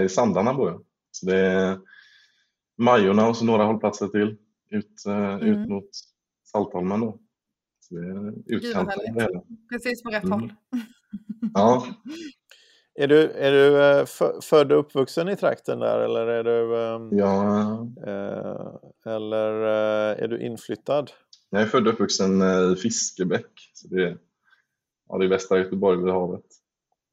I 0.06 0.10
Sandarna 0.10 0.54
bor 0.54 0.70
jag. 0.70 0.86
Så 1.12 1.25
det 1.25 1.38
är 1.38 1.80
Majorna 2.78 3.28
och 3.28 3.38
så 3.38 3.46
några 3.46 3.63
hållplatser 3.63 4.08
till 4.08 4.38
ut, 4.70 5.06
mm. 5.06 5.40
ut 5.42 5.70
mot 5.70 5.90
Saltholmen. 6.44 7.00
Då. 7.00 7.20
Så 7.80 7.96
det 7.96 8.01
är 8.01 8.34
utkanten. 8.46 9.16
Precis 9.70 10.04
på 10.04 10.10
rätt 10.10 10.24
mm. 10.24 10.40
håll. 10.40 10.54
ja. 11.54 11.86
Är 12.93 13.07
du, 13.07 13.31
är 13.31 13.51
du 13.51 13.83
eh, 13.83 14.05
född 14.41 14.71
och 14.71 14.79
uppvuxen 14.79 15.29
i 15.29 15.36
trakten 15.36 15.79
där 15.79 16.00
eller 16.00 16.27
är 16.27 16.43
du, 16.43 16.77
ehm, 16.83 17.17
ja. 17.17 17.88
eh, 18.07 19.13
eller 19.13 19.62
eh, 19.62 20.24
är 20.24 20.27
du 20.27 20.45
inflyttad? 20.45 21.12
Jag 21.50 21.62
är 21.62 21.65
född 21.65 21.88
och 21.88 21.93
uppvuxen 21.93 22.41
i 22.41 22.75
Fiskebäck. 22.75 23.71
Så 23.74 23.88
det, 23.88 24.03
är, 24.03 24.17
ja, 25.10 25.17
det 25.17 25.25
är 25.25 25.29
västra 25.29 25.57
Göteborg 25.57 26.03
vid 26.03 26.13
havet. 26.13 26.45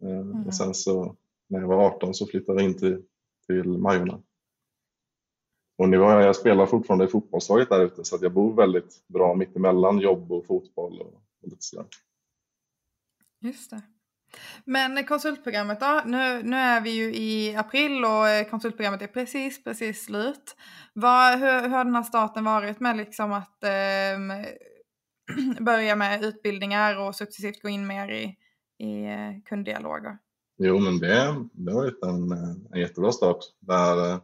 Mm. 0.03 0.47
Och 0.47 0.55
sen 0.55 0.75
så 0.75 1.17
när 1.49 1.61
jag 1.61 1.69
var 1.69 1.87
18 1.87 2.15
så 2.15 2.27
flyttade 2.27 2.63
jag 2.63 2.71
in 2.71 2.79
till, 2.79 3.03
till 3.47 3.69
Majorna. 3.79 4.23
Och 5.79 5.89
nu 5.89 5.99
har 5.99 6.13
jag, 6.13 6.23
jag 6.23 6.37
spelar 6.37 6.67
fortfarande 6.67 7.05
i 7.05 7.09
fotbollslaget 7.09 7.69
där 7.69 7.85
ute 7.85 8.05
så 8.05 8.17
att 8.17 8.23
jag 8.23 8.33
bor 8.33 8.55
väldigt 8.55 9.05
bra 9.07 9.35
mittemellan 9.35 9.99
jobb 9.99 10.33
och 10.33 10.47
fotboll 10.47 11.01
och, 11.01 11.15
och 11.43 11.49
lite 11.49 11.63
sådär. 11.63 11.87
Just 13.41 13.71
det. 13.71 13.83
Men 14.65 15.05
konsultprogrammet 15.05 15.81
då? 15.81 16.01
Nu, 16.05 16.43
nu 16.43 16.57
är 16.57 16.81
vi 16.81 16.91
ju 16.91 17.15
i 17.15 17.57
april 17.57 18.05
och 18.05 18.29
eh, 18.29 18.49
konsultprogrammet 18.49 19.03
är 19.03 19.07
precis, 19.07 19.65
precis 19.65 20.05
slut. 20.05 20.57
Vad, 20.93 21.39
hur, 21.39 21.61
hur 21.61 21.69
har 21.69 21.85
den 21.85 21.95
här 21.95 22.03
starten 22.03 22.45
varit 22.45 22.81
med 22.81 22.97
liksom 22.97 23.33
att 23.33 23.65
eh, 23.65 24.19
börja 25.65 25.97
med 25.97 26.25
utbildningar 26.25 26.99
och 26.99 27.15
successivt 27.15 27.63
gå 27.63 27.69
in 27.69 27.87
mer 27.87 28.09
i, 28.09 28.37
i 28.79 29.05
eh, 29.05 29.43
kunddialoger? 29.49 30.19
Jo, 30.59 30.79
men 30.79 30.99
det, 30.99 31.35
det 31.53 31.73
har 31.73 31.81
varit 31.81 32.03
en, 32.03 32.33
en 32.73 32.81
jättebra 32.81 33.13
start. 33.13 33.39
Där, 33.61 34.11
eh, 34.11 34.19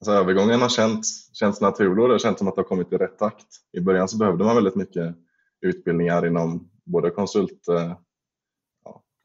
alltså, 0.00 0.12
övergången 0.12 0.60
har 0.60 0.68
känts, 0.68 1.34
känts 1.34 1.60
naturlig 1.60 2.02
och 2.02 2.08
det 2.08 2.14
har 2.14 2.18
känts 2.18 2.38
som 2.38 2.48
att 2.48 2.54
det 2.54 2.60
har 2.60 2.68
kommit 2.68 2.92
i 2.92 2.96
rätt 2.96 3.18
takt. 3.18 3.46
I 3.72 3.80
början 3.80 4.08
så 4.08 4.18
behövde 4.18 4.44
man 4.44 4.54
väldigt 4.54 4.76
mycket 4.76 5.16
utbildningar 5.60 6.26
inom 6.26 6.70
både 6.84 7.10
konsult 7.10 7.68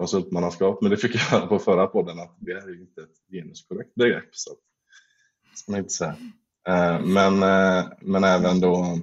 Alltså 0.01 0.17
konsultmannaskap, 0.17 0.81
men 0.81 0.91
det 0.91 0.97
fick 0.97 1.15
jag 1.15 1.21
höra 1.21 1.47
på 1.47 1.59
förra 1.59 1.87
podden 1.87 2.19
att 2.19 2.35
det 2.39 2.51
är 2.51 2.67
ju 2.67 2.81
inte 2.81 3.01
ett 3.01 3.31
genuskorrekt 3.31 3.95
begrepp. 3.95 4.29
Så 4.31 4.51
ska 5.55 5.71
man 5.71 5.79
inte 5.79 5.93
säga. 5.93 6.15
Eh, 6.67 7.05
men, 7.05 7.43
eh, 7.43 7.85
men 8.01 8.23
även 8.23 8.59
då, 8.59 8.99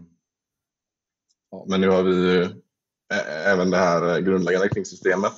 men 1.66 1.80
nu 1.80 1.88
har 1.88 2.02
vi 2.02 2.14
ju 2.14 2.42
eh, 2.42 3.46
även 3.46 3.70
det 3.70 3.76
här 3.76 4.20
grundläggande 4.20 4.68
kring 4.68 4.84
systemet. 4.84 5.32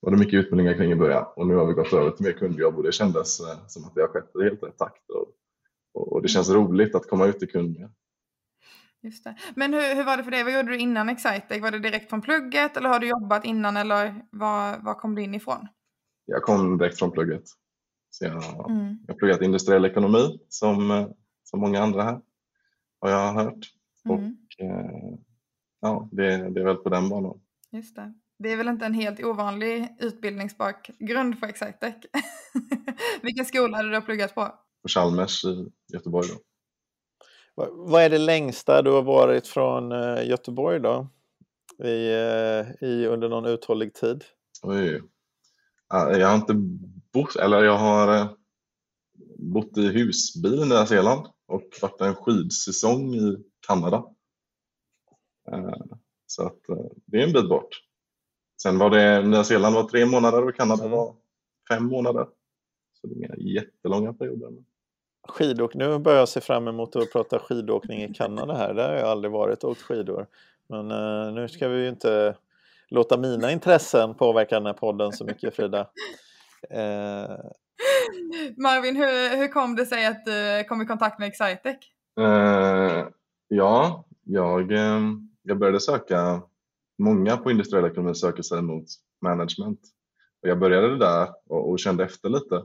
Det 0.00 0.06
var 0.06 0.10
det 0.10 0.18
mycket 0.18 0.34
utbildningar 0.34 0.74
kring 0.74 0.92
i 0.92 0.96
början 0.96 1.26
och 1.36 1.46
nu 1.46 1.54
har 1.54 1.66
vi 1.66 1.72
gått 1.72 1.92
över 1.92 2.10
till 2.10 2.26
mer 2.26 2.32
kundjobb 2.32 2.76
och 2.76 2.82
det 2.82 2.92
kändes 2.92 3.36
som 3.66 3.84
att 3.84 3.94
det 3.94 4.00
har 4.00 4.08
skett 4.08 4.36
i 4.40 4.44
helt 4.44 4.62
rätt 4.62 4.78
takt 4.78 5.10
och, 5.10 6.12
och 6.12 6.22
det 6.22 6.28
känns 6.28 6.50
roligt 6.50 6.94
att 6.94 7.08
komma 7.08 7.26
ut 7.26 7.38
till 7.38 7.50
kunder. 7.50 7.90
Just 9.02 9.24
det. 9.24 9.34
Men 9.54 9.74
hur, 9.74 9.94
hur 9.94 10.04
var 10.04 10.16
det 10.16 10.24
för 10.24 10.30
dig? 10.30 10.44
Vad 10.44 10.52
gjorde 10.52 10.68
du 10.68 10.78
innan 10.78 11.08
Excitec? 11.08 11.62
Var 11.62 11.70
det 11.70 11.78
direkt 11.78 12.10
från 12.10 12.22
plugget 12.22 12.76
eller 12.76 12.88
har 12.88 12.98
du 12.98 13.08
jobbat 13.08 13.44
innan 13.44 13.76
eller 13.76 14.24
var, 14.30 14.78
var 14.78 14.94
kom 14.94 15.14
du 15.14 15.22
in 15.22 15.34
ifrån? 15.34 15.68
Jag 16.24 16.42
kom 16.42 16.78
direkt 16.78 16.98
från 16.98 17.10
plugget. 17.10 17.44
Så 18.10 18.24
jag, 18.24 18.70
mm. 18.70 18.98
jag 19.06 19.14
har 19.14 19.18
pluggat 19.18 19.42
industriell 19.42 19.84
ekonomi 19.84 20.38
som, 20.48 21.08
som 21.44 21.60
många 21.60 21.80
andra 21.82 22.02
här 22.02 22.20
har 23.00 23.10
jag 23.10 23.32
hört. 23.32 23.72
Mm. 24.04 24.16
Och 24.16 24.64
eh, 24.64 25.18
ja, 25.80 26.08
det, 26.12 26.50
det 26.50 26.60
är 26.60 26.64
väl 26.64 26.76
på 26.76 26.88
den 26.88 27.08
banan. 27.08 27.40
Just 27.70 27.96
det. 27.96 28.14
Det 28.38 28.52
är 28.52 28.56
väl 28.56 28.68
inte 28.68 28.86
en 28.86 28.94
helt 28.94 29.24
ovanlig 29.24 29.96
utbildningsbakgrund 29.98 31.38
för 31.38 31.46
Excitec? 31.46 31.94
Vilken 33.22 33.44
skola 33.44 33.76
hade 33.76 33.90
du 33.90 34.00
pluggat 34.00 34.34
på? 34.34 34.54
På 34.82 34.88
Chalmers 34.88 35.44
i 35.44 35.70
Göteborg. 35.92 36.28
Då. 36.28 36.34
Vad 37.54 38.02
är 38.02 38.10
det 38.10 38.18
längsta 38.18 38.82
du 38.82 38.90
har 38.90 39.02
varit 39.02 39.46
från 39.46 39.92
eh, 39.92 40.28
Göteborg 40.28 40.80
då? 40.80 41.08
I, 41.84 42.12
eh, 42.12 42.88
i, 42.88 43.06
under 43.06 43.28
någon 43.28 43.46
uthållig 43.46 43.94
tid? 43.94 44.24
Oj. 44.62 45.02
Jag 45.88 46.28
har 46.28 46.34
inte 46.34 46.54
bott, 47.12 47.36
eller 47.36 47.62
jag 47.62 47.78
har 47.78 48.16
eh, 48.16 48.30
bott 49.36 49.78
i 49.78 49.88
husbil 49.88 50.54
i 50.54 50.68
Nya 50.68 50.86
Zeeland 50.86 51.26
och 51.46 51.68
varit 51.82 52.00
en 52.00 52.14
skidsäsong 52.14 53.14
i 53.14 53.36
Kanada. 53.66 54.04
Så 56.26 56.46
att 56.46 56.58
det 57.06 57.18
är 57.18 57.26
en 57.26 57.32
bit 57.32 57.48
bort. 57.48 57.68
Sen 58.62 58.78
var 58.78 58.90
det, 58.90 59.22
Nya 59.22 59.44
Zeeland 59.44 59.74
var 59.74 59.88
tre 59.88 60.06
månader 60.06 60.48
och 60.48 60.56
Kanada 60.56 60.84
mm. 60.84 60.96
var 60.96 61.16
fem 61.68 61.84
månader. 61.84 62.26
Så 63.00 63.06
det 63.06 63.24
är 63.24 63.36
jättelånga 63.38 64.12
perioder. 64.12 64.52
Skidåk, 65.28 65.74
nu 65.74 65.98
börjar 65.98 66.18
jag 66.18 66.28
se 66.28 66.40
fram 66.40 66.68
emot 66.68 66.96
att 66.96 67.12
prata 67.12 67.38
skidåkning 67.38 68.02
i 68.02 68.14
Kanada 68.14 68.54
här. 68.54 68.74
Där 68.74 68.88
har 68.88 68.96
jag 68.96 69.08
aldrig 69.08 69.32
varit 69.32 69.64
och 69.64 69.70
åkt 69.70 69.82
skidor. 69.82 70.26
Men 70.68 70.90
uh, 70.90 71.32
nu 71.32 71.48
ska 71.48 71.68
vi 71.68 71.82
ju 71.82 71.88
inte 71.88 72.36
låta 72.88 73.16
mina 73.16 73.52
intressen 73.52 74.14
påverka 74.14 74.54
den 74.54 74.66
här 74.66 74.72
podden 74.72 75.12
så 75.12 75.24
mycket 75.24 75.56
Frida. 75.56 75.80
Uh... 75.80 77.36
Marvin, 78.56 78.96
hur, 78.96 79.36
hur 79.36 79.48
kom 79.48 79.76
det 79.76 79.86
sig 79.86 80.06
att 80.06 80.24
du 80.24 80.64
kom 80.68 80.82
i 80.82 80.86
kontakt 80.86 81.18
med 81.18 81.28
Excitec? 81.28 81.76
Uh, 82.20 83.06
ja, 83.48 84.04
jag, 84.24 84.72
jag 85.42 85.58
började 85.58 85.80
söka 85.80 86.42
många 86.98 87.36
på 87.36 87.50
industriell 87.50 87.84
ekonomi 87.84 88.14
söker 88.14 88.42
sig 88.42 88.62
mot 88.62 88.84
management. 89.22 89.80
Och 90.42 90.48
jag 90.48 90.58
började 90.58 90.98
där 90.98 91.28
och, 91.48 91.70
och 91.70 91.78
kände 91.78 92.04
efter 92.04 92.28
lite 92.28 92.54
eh, 92.56 92.62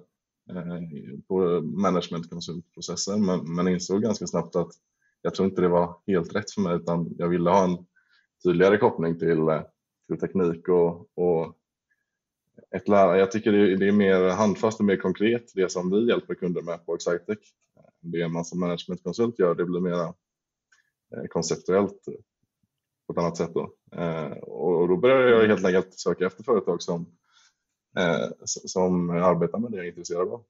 Eh, 0.50 1.20
på 1.28 1.62
managementkonsultprocessen 1.62 3.26
men, 3.26 3.56
men 3.56 3.68
insåg 3.68 4.02
ganska 4.02 4.28
snabbt 4.28 4.56
att 4.56 4.72
jag 5.22 5.36
tror 5.36 5.50
inte 5.50 5.62
det 5.62 5.68
var 5.68 5.96
helt 6.08 6.36
rätt 6.36 6.52
för 6.52 6.62
mig 6.62 6.76
utan 6.76 7.16
jag 7.18 7.30
ville 7.30 7.50
ha 7.50 7.64
en 7.64 7.78
tydligare 8.44 8.78
koppling 8.78 9.20
till, 9.20 9.40
eh, 9.40 9.62
till 10.08 10.20
teknik 10.20 10.70
och, 10.70 11.10
och 11.16 11.58
ett 12.72 12.88
lära. 12.88 13.18
Jag 13.18 13.32
tycker 13.32 13.52
det 13.52 13.72
är, 13.72 13.78
det 13.78 13.88
är 13.88 13.92
mer 13.92 14.30
handfast 14.30 14.80
och 14.80 14.86
mer 14.86 14.98
konkret 14.98 15.52
det 15.56 15.72
som 15.72 15.92
vi 15.92 16.08
hjälper 16.08 16.36
kunder 16.36 16.62
med 16.62 16.86
på 16.86 16.96
Excitec. 16.96 17.40
Det 18.00 18.28
man 18.28 18.46
som 18.46 18.60
managementkonsult 18.60 19.40
gör 19.40 19.56
det 19.56 19.66
blir 19.66 19.80
mer 19.80 20.02
eh, 21.16 21.28
konceptuellt 21.30 22.06
på 23.08 23.14
ett 23.14 23.20
annat 23.20 23.38
sätt. 23.38 23.54
Då. 23.54 23.74
Och 24.42 24.88
då 24.88 24.98
började 24.98 25.30
jag 25.30 25.48
helt 25.48 25.66
enkelt 25.66 26.00
söka 26.00 26.26
efter 26.26 26.44
företag 26.44 26.82
som, 26.82 27.06
som 28.46 29.10
arbetar 29.10 29.60
med 29.60 29.72
det 29.72 29.78
jag 29.78 29.86
är 29.86 29.90
intresserad 29.90 30.28
av 30.28 30.44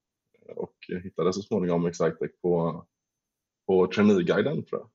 och 0.56 0.74
hittade 1.02 1.32
så 1.32 1.42
småningom 1.42 1.86
Excitec 1.86 2.30
på, 2.42 2.84
på 3.66 3.86
Traineeguiden 3.86 4.64
tror 4.64 4.80
jag. 4.80 4.90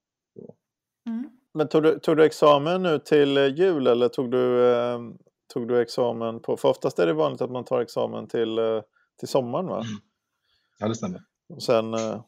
Mm. 1.07 1.29
Men 1.53 1.67
tog 1.67 1.83
du, 1.83 1.99
tog 1.99 2.17
du 2.17 2.25
examen 2.25 2.83
nu 2.83 2.99
till 2.99 3.37
jul 3.37 3.87
eller 3.87 4.09
tog 4.09 4.31
du, 4.31 4.73
eh, 4.73 4.99
tog 5.53 5.67
du 5.67 5.81
examen 5.81 6.39
på, 6.39 6.57
för 6.57 6.69
oftast 6.69 6.99
är 6.99 7.05
det 7.05 7.13
vanligt 7.13 7.41
att 7.41 7.51
man 7.51 7.65
tar 7.65 7.81
examen 7.81 8.27
till, 8.27 8.57
eh, 8.59 8.81
till 9.19 9.27
sommaren 9.27 9.65
va? 9.65 9.75
Mm. 9.75 10.01
Ja 10.79 10.87
det 10.87 10.95
stämmer. 10.95 11.23
Och 11.49 11.63
sen, 11.63 11.93
eh, 11.93 12.21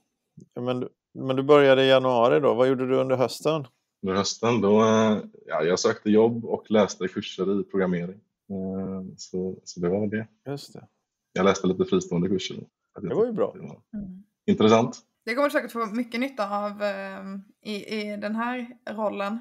men, 0.59 0.87
men 1.13 1.35
du 1.35 1.43
började 1.43 1.83
i 1.83 1.89
januari 1.89 2.39
då, 2.39 2.53
vad 2.53 2.67
gjorde 2.67 2.87
du 2.87 2.95
under 2.95 3.15
hösten? 3.15 3.67
under 4.05 4.17
hösten. 4.17 4.61
Då, 4.61 4.81
eh, 4.81 5.17
ja, 5.45 5.63
jag 5.63 5.79
sökte 5.79 6.09
jobb 6.09 6.45
och 6.45 6.71
läste 6.71 7.07
kurser 7.07 7.61
i 7.61 7.63
programmering. 7.63 8.19
Eh, 8.49 9.15
så, 9.17 9.59
så 9.63 9.79
det 9.79 9.89
var 9.89 10.07
det. 10.07 10.27
Just 10.45 10.73
det. 10.73 10.87
Jag 11.33 11.45
läste 11.45 11.67
lite 11.67 11.85
fristående 11.85 12.29
kurser. 12.29 12.57
Det 13.01 13.15
var 13.15 13.25
ju 13.25 13.31
bra. 13.31 13.51
Var 13.51 13.81
mm. 13.93 14.23
Intressant. 14.45 14.97
Det 15.25 15.35
kommer 15.35 15.47
du 15.47 15.51
säkert 15.51 15.71
få 15.71 15.85
mycket 15.85 16.19
nytta 16.19 16.65
av 16.65 16.83
eh, 16.83 17.23
i, 17.61 17.99
i 17.99 18.17
den 18.17 18.35
här 18.35 18.77
rollen 18.89 19.39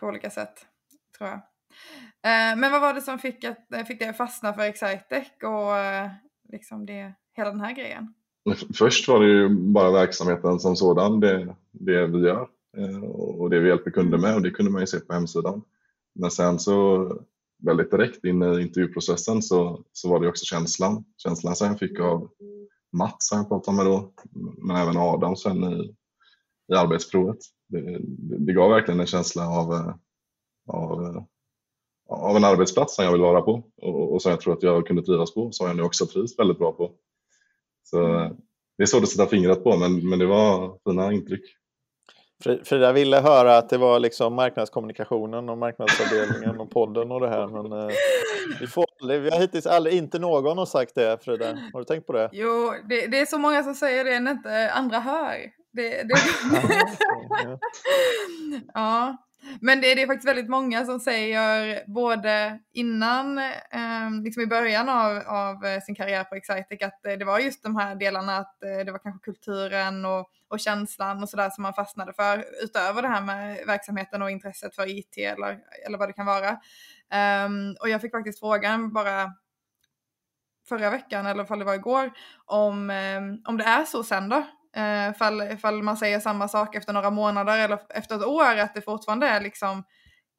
på 0.00 0.06
olika 0.06 0.30
sätt, 0.30 0.66
tror 1.18 1.30
jag. 1.30 1.40
men 2.58 2.72
vad 2.72 2.80
var 2.80 2.94
det 2.94 3.00
som 3.00 3.18
fick, 3.18 3.44
att, 3.44 3.86
fick 3.86 3.98
dig 3.98 4.08
att 4.08 4.16
fastna 4.16 4.52
för 4.52 4.62
Excitec 4.62 5.28
och 5.42 5.72
liksom 6.52 6.86
det, 6.86 7.14
hela 7.34 7.50
den 7.50 7.60
här 7.60 7.74
grejen? 7.74 8.14
Först 8.74 9.08
var 9.08 9.20
det 9.20 9.26
ju 9.26 9.48
bara 9.48 9.90
verksamheten 9.90 10.60
som 10.60 10.76
sådan, 10.76 11.20
det, 11.20 11.56
det 11.72 12.06
vi 12.06 12.18
gör. 12.18 12.48
Eh, 12.76 13.04
och 13.14 13.50
det 13.50 13.60
vi 13.60 13.68
hjälper 13.68 13.90
kunder 13.90 14.18
med 14.18 14.34
och 14.34 14.42
det 14.42 14.50
kunde 14.50 14.70
man 14.72 14.80
ju 14.80 14.86
se 14.86 15.00
på 15.00 15.12
hemsidan. 15.12 15.62
Men 16.14 16.30
sen 16.30 16.58
så 16.58 17.06
väldigt 17.64 17.90
direkt 17.90 18.24
in 18.24 18.42
i 18.42 18.62
intervjuprocessen 18.62 19.42
så, 19.42 19.84
så 19.92 20.10
var 20.10 20.20
det 20.20 20.28
också 20.28 20.44
känslan. 20.44 21.04
Känslan 21.16 21.56
som 21.56 21.66
jag 21.66 21.78
fick 21.78 22.00
av 22.00 22.30
Mats 22.92 23.28
som 23.28 23.38
jag 23.38 23.48
pratade 23.48 23.76
med 23.76 23.86
då, 23.86 24.12
men 24.56 24.76
även 24.76 24.96
Adam 24.96 25.36
sen 25.36 25.64
i, 25.64 25.94
i 26.72 26.74
arbetsprovet. 26.76 27.38
Det, 27.68 27.98
det, 28.38 28.52
gav 28.52 28.70
verkligen 28.70 29.00
en 29.00 29.06
känsla 29.06 29.48
av, 29.48 29.72
eh, 29.72 29.94
av, 30.68 31.04
eh, 31.04 31.22
av 32.08 32.36
en 32.36 32.44
arbetsplats 32.44 32.94
som 32.96 33.04
jag 33.04 33.12
vill 33.12 33.20
vara 33.20 33.42
på 33.42 33.70
och, 33.82 34.12
och 34.12 34.22
som 34.22 34.30
jag 34.30 34.40
tror 34.40 34.52
att 34.52 34.62
jag 34.62 34.86
kunde 34.86 35.02
trivas 35.02 35.34
på, 35.34 35.52
som 35.52 35.66
jag 35.66 35.76
nu 35.76 35.82
också 35.82 36.06
trivs 36.06 36.38
väldigt 36.38 36.58
bra 36.58 36.72
på. 36.72 36.92
Så 37.82 37.96
det 38.76 38.82
är 38.82 38.86
svårt 38.86 39.02
att 39.02 39.08
sätta 39.08 39.26
fingret 39.26 39.64
på 39.64 39.76
men, 39.76 40.08
men 40.08 40.18
det 40.18 40.26
var 40.26 40.78
fina 40.84 41.12
intryck. 41.12 41.44
Frida 42.64 42.92
ville 42.92 43.20
höra 43.20 43.56
att 43.56 43.68
det 43.68 43.78
var 43.78 44.00
liksom 44.00 44.34
marknadskommunikationen 44.34 45.48
och 45.48 45.58
marknadsavdelningen 45.58 46.60
och 46.60 46.70
podden 46.70 47.12
och 47.12 47.20
det 47.20 47.28
här. 47.28 47.46
Men 47.46 47.72
eh, 47.72 47.88
vi, 48.60 48.66
får 48.66 48.86
vi 49.20 49.30
har 49.30 49.40
hittills 49.40 49.66
aldrig, 49.66 49.96
inte 49.96 50.18
någon 50.18 50.58
har 50.58 50.66
sagt 50.66 50.94
det 50.94 51.24
Frida. 51.24 51.58
Har 51.72 51.78
du 51.78 51.84
tänkt 51.84 52.06
på 52.06 52.12
det? 52.12 52.28
Jo, 52.32 52.74
det, 52.88 53.06
det 53.06 53.20
är 53.20 53.26
så 53.26 53.38
många 53.38 53.62
som 53.62 53.74
säger 53.74 54.04
det 54.04 54.20
när 54.20 54.30
inte 54.30 54.70
andra 54.72 55.00
hör. 55.00 55.36
Det, 55.72 56.02
det... 56.02 56.14
ja. 58.74 59.16
Men 59.60 59.80
det, 59.80 59.94
det, 59.94 60.02
är 60.02 60.06
faktiskt 60.06 60.28
väldigt 60.28 60.48
många 60.48 60.84
som 60.84 61.00
säger 61.00 61.82
både 61.86 62.58
innan, 62.72 63.38
eh, 63.38 64.10
liksom 64.24 64.42
i 64.42 64.46
början 64.46 64.88
av, 64.88 65.22
av, 65.26 65.64
eh, 65.64 65.80
sin 65.80 65.94
karriär 65.94 66.24
på 66.24 66.34
Excitec 66.34 66.82
att 66.82 67.06
eh, 67.06 67.12
det 67.12 67.24
var 67.24 67.38
just 67.38 67.62
de 67.62 67.76
här 67.76 67.94
delarna 67.94 68.36
att 68.36 68.62
eh, 68.62 68.84
det 68.84 68.92
var 68.92 68.98
kanske 68.98 69.24
kulturen 69.24 70.04
och, 70.04 70.30
och 70.48 70.60
känslan 70.60 71.22
och 71.22 71.28
sådär 71.28 71.50
som 71.50 71.62
man 71.62 71.74
fastnade 71.74 72.12
för 72.12 72.44
utöver 72.62 73.02
det 73.02 73.08
här 73.08 73.22
med 73.22 73.66
verksamheten 73.66 74.22
och 74.22 74.30
intresset 74.30 74.74
för 74.74 74.98
IT 74.98 75.18
eller, 75.18 75.58
eller 75.86 75.98
vad 75.98 76.08
det 76.08 76.12
kan 76.12 76.26
vara. 76.26 76.50
Um, 77.44 77.76
och 77.80 77.88
jag 77.88 78.00
fick 78.00 78.10
faktiskt 78.12 78.38
frågan 78.38 78.92
bara 78.92 79.32
förra 80.68 80.90
veckan 80.90 81.26
eller 81.26 81.52
om 81.52 81.58
det 81.58 81.64
var 81.64 81.74
igår 81.74 82.12
om, 82.44 82.90
ehm, 82.90 83.38
om 83.44 83.56
det 83.56 83.64
är 83.64 83.84
så 83.84 84.04
sen 84.04 84.28
då 84.28 84.44
Eh, 84.76 85.10
ifall, 85.52 85.82
man 85.82 85.96
säger 85.96 86.20
samma 86.20 86.48
sak 86.48 86.74
efter 86.74 86.92
några 86.92 87.10
månader 87.10 87.58
eller 87.58 87.78
efter 87.88 88.16
ett 88.16 88.24
år, 88.24 88.58
att 88.58 88.74
det 88.74 88.82
fortfarande 88.82 89.26
är 89.26 89.40
liksom 89.40 89.84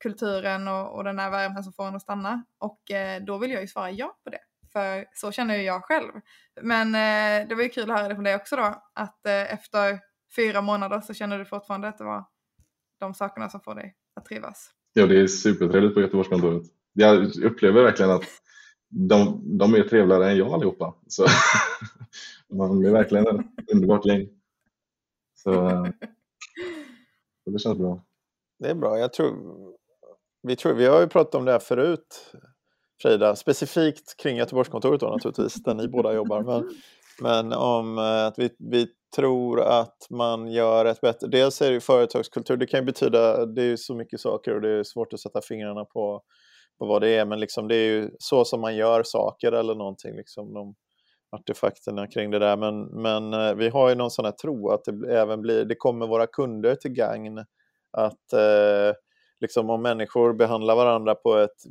kulturen 0.03 0.67
och, 0.67 0.95
och 0.95 1.03
den 1.03 1.19
här 1.19 1.31
värmen 1.31 1.63
som 1.63 1.73
får 1.73 1.87
en 1.87 1.95
att 1.95 2.01
stanna. 2.01 2.43
Och 2.59 2.91
eh, 2.91 3.23
då 3.23 3.37
vill 3.37 3.51
jag 3.51 3.61
ju 3.61 3.67
svara 3.67 3.91
ja 3.91 4.17
på 4.23 4.29
det. 4.29 4.39
För 4.73 5.05
så 5.13 5.31
känner 5.31 5.55
ju 5.55 5.61
jag 5.61 5.83
själv. 5.83 6.11
Men 6.61 6.87
eh, 6.87 7.47
det 7.47 7.55
var 7.55 7.63
ju 7.63 7.69
kul 7.69 7.91
att 7.91 7.97
höra 7.97 8.07
det 8.07 8.15
från 8.15 8.23
dig 8.23 8.35
också 8.35 8.55
då. 8.55 8.83
Att 8.93 9.25
eh, 9.25 9.53
efter 9.53 9.99
fyra 10.35 10.61
månader 10.61 11.01
så 11.01 11.13
känner 11.13 11.39
du 11.39 11.45
fortfarande 11.45 11.87
att 11.87 11.97
det 11.97 12.03
var 12.03 12.25
de 12.99 13.13
sakerna 13.13 13.49
som 13.49 13.61
får 13.61 13.75
dig 13.75 13.95
att 14.15 14.25
trivas. 14.25 14.69
Ja, 14.93 15.05
det 15.07 15.21
är 15.21 15.27
supertrevligt 15.27 15.93
på 15.93 16.01
Göteborgskontoret. 16.01 16.63
Jag 16.93 17.35
upplever 17.43 17.83
verkligen 17.83 18.11
att 18.11 18.25
de, 18.89 19.41
de 19.57 19.75
är 19.75 19.83
trevligare 19.83 20.31
än 20.31 20.37
jag 20.37 20.53
allihopa. 20.53 20.93
Så 21.07 21.25
man 22.53 22.79
blir 22.79 22.91
verkligen 22.91 23.39
ett 23.39 23.71
underbart 23.73 24.05
gäng. 24.05 24.27
Så, 25.33 25.51
det 27.45 27.59
känns 27.59 27.77
bra. 27.77 28.03
Det 28.59 28.69
är 28.69 28.75
bra. 28.75 28.99
Jag 28.99 29.13
tror, 29.13 29.35
vi, 30.43 30.55
tror, 30.55 30.73
vi 30.73 30.85
har 30.85 31.01
ju 31.01 31.07
pratat 31.07 31.35
om 31.35 31.45
det 31.45 31.51
här 31.51 31.59
förut, 31.59 32.33
Frida, 33.01 33.35
specifikt 33.35 34.17
kring 34.17 34.37
Göteborgskontoret 34.37 34.99
då 34.99 35.07
naturligtvis, 35.07 35.63
där 35.63 35.73
ni 35.73 35.87
båda 35.87 36.13
jobbar. 36.13 36.41
Men, 36.41 36.71
men 37.21 37.53
om 37.53 37.97
eh, 37.97 38.25
att 38.25 38.39
vi, 38.39 38.49
vi 38.59 38.87
tror 39.15 39.61
att 39.61 40.07
man 40.09 40.51
gör 40.51 40.85
ett 40.85 41.01
bättre... 41.01 41.27
Dels 41.27 41.61
är 41.61 41.67
det 41.67 41.73
ju 41.73 41.79
företagskultur, 41.79 42.57
det 42.57 42.67
kan 42.67 42.79
ju 42.79 42.85
betyda, 42.85 43.45
det 43.45 43.61
är 43.61 43.67
ju 43.67 43.77
så 43.77 43.95
mycket 43.95 44.19
saker 44.19 44.55
och 44.55 44.61
det 44.61 44.69
är 44.69 44.83
svårt 44.83 45.13
att 45.13 45.19
sätta 45.19 45.41
fingrarna 45.41 45.85
på 45.85 46.23
på 46.79 46.85
vad 46.85 47.01
det 47.01 47.09
är, 47.09 47.25
men 47.25 47.39
liksom 47.39 47.67
det 47.67 47.75
är 47.75 47.87
ju 47.87 48.09
så 48.19 48.45
som 48.45 48.61
man 48.61 48.75
gör 48.75 49.03
saker 49.03 49.51
eller 49.51 49.75
någonting, 49.75 50.15
liksom 50.15 50.53
de 50.53 50.75
artefakterna 51.31 52.07
kring 52.07 52.31
det 52.31 52.39
där. 52.39 52.57
Men, 52.57 52.85
men 52.85 53.33
eh, 53.33 53.55
vi 53.55 53.69
har 53.69 53.89
ju 53.89 53.95
någon 53.95 54.11
sån 54.11 54.25
här 54.25 54.31
tro 54.31 54.69
att 54.69 54.83
det 54.83 55.15
även 55.15 55.41
blir, 55.41 55.65
det 55.65 55.75
kommer 55.75 56.07
våra 56.07 56.27
kunder 56.27 56.75
till 56.75 56.91
gagn 56.91 57.45
Att 57.91 58.33
eh, 58.33 58.95
liksom 59.41 59.69
om 59.69 59.81
människor 59.81 60.33
behandlar 60.33 60.75
varandra 60.75 61.15
på 61.15 61.37
ett, 61.37 61.63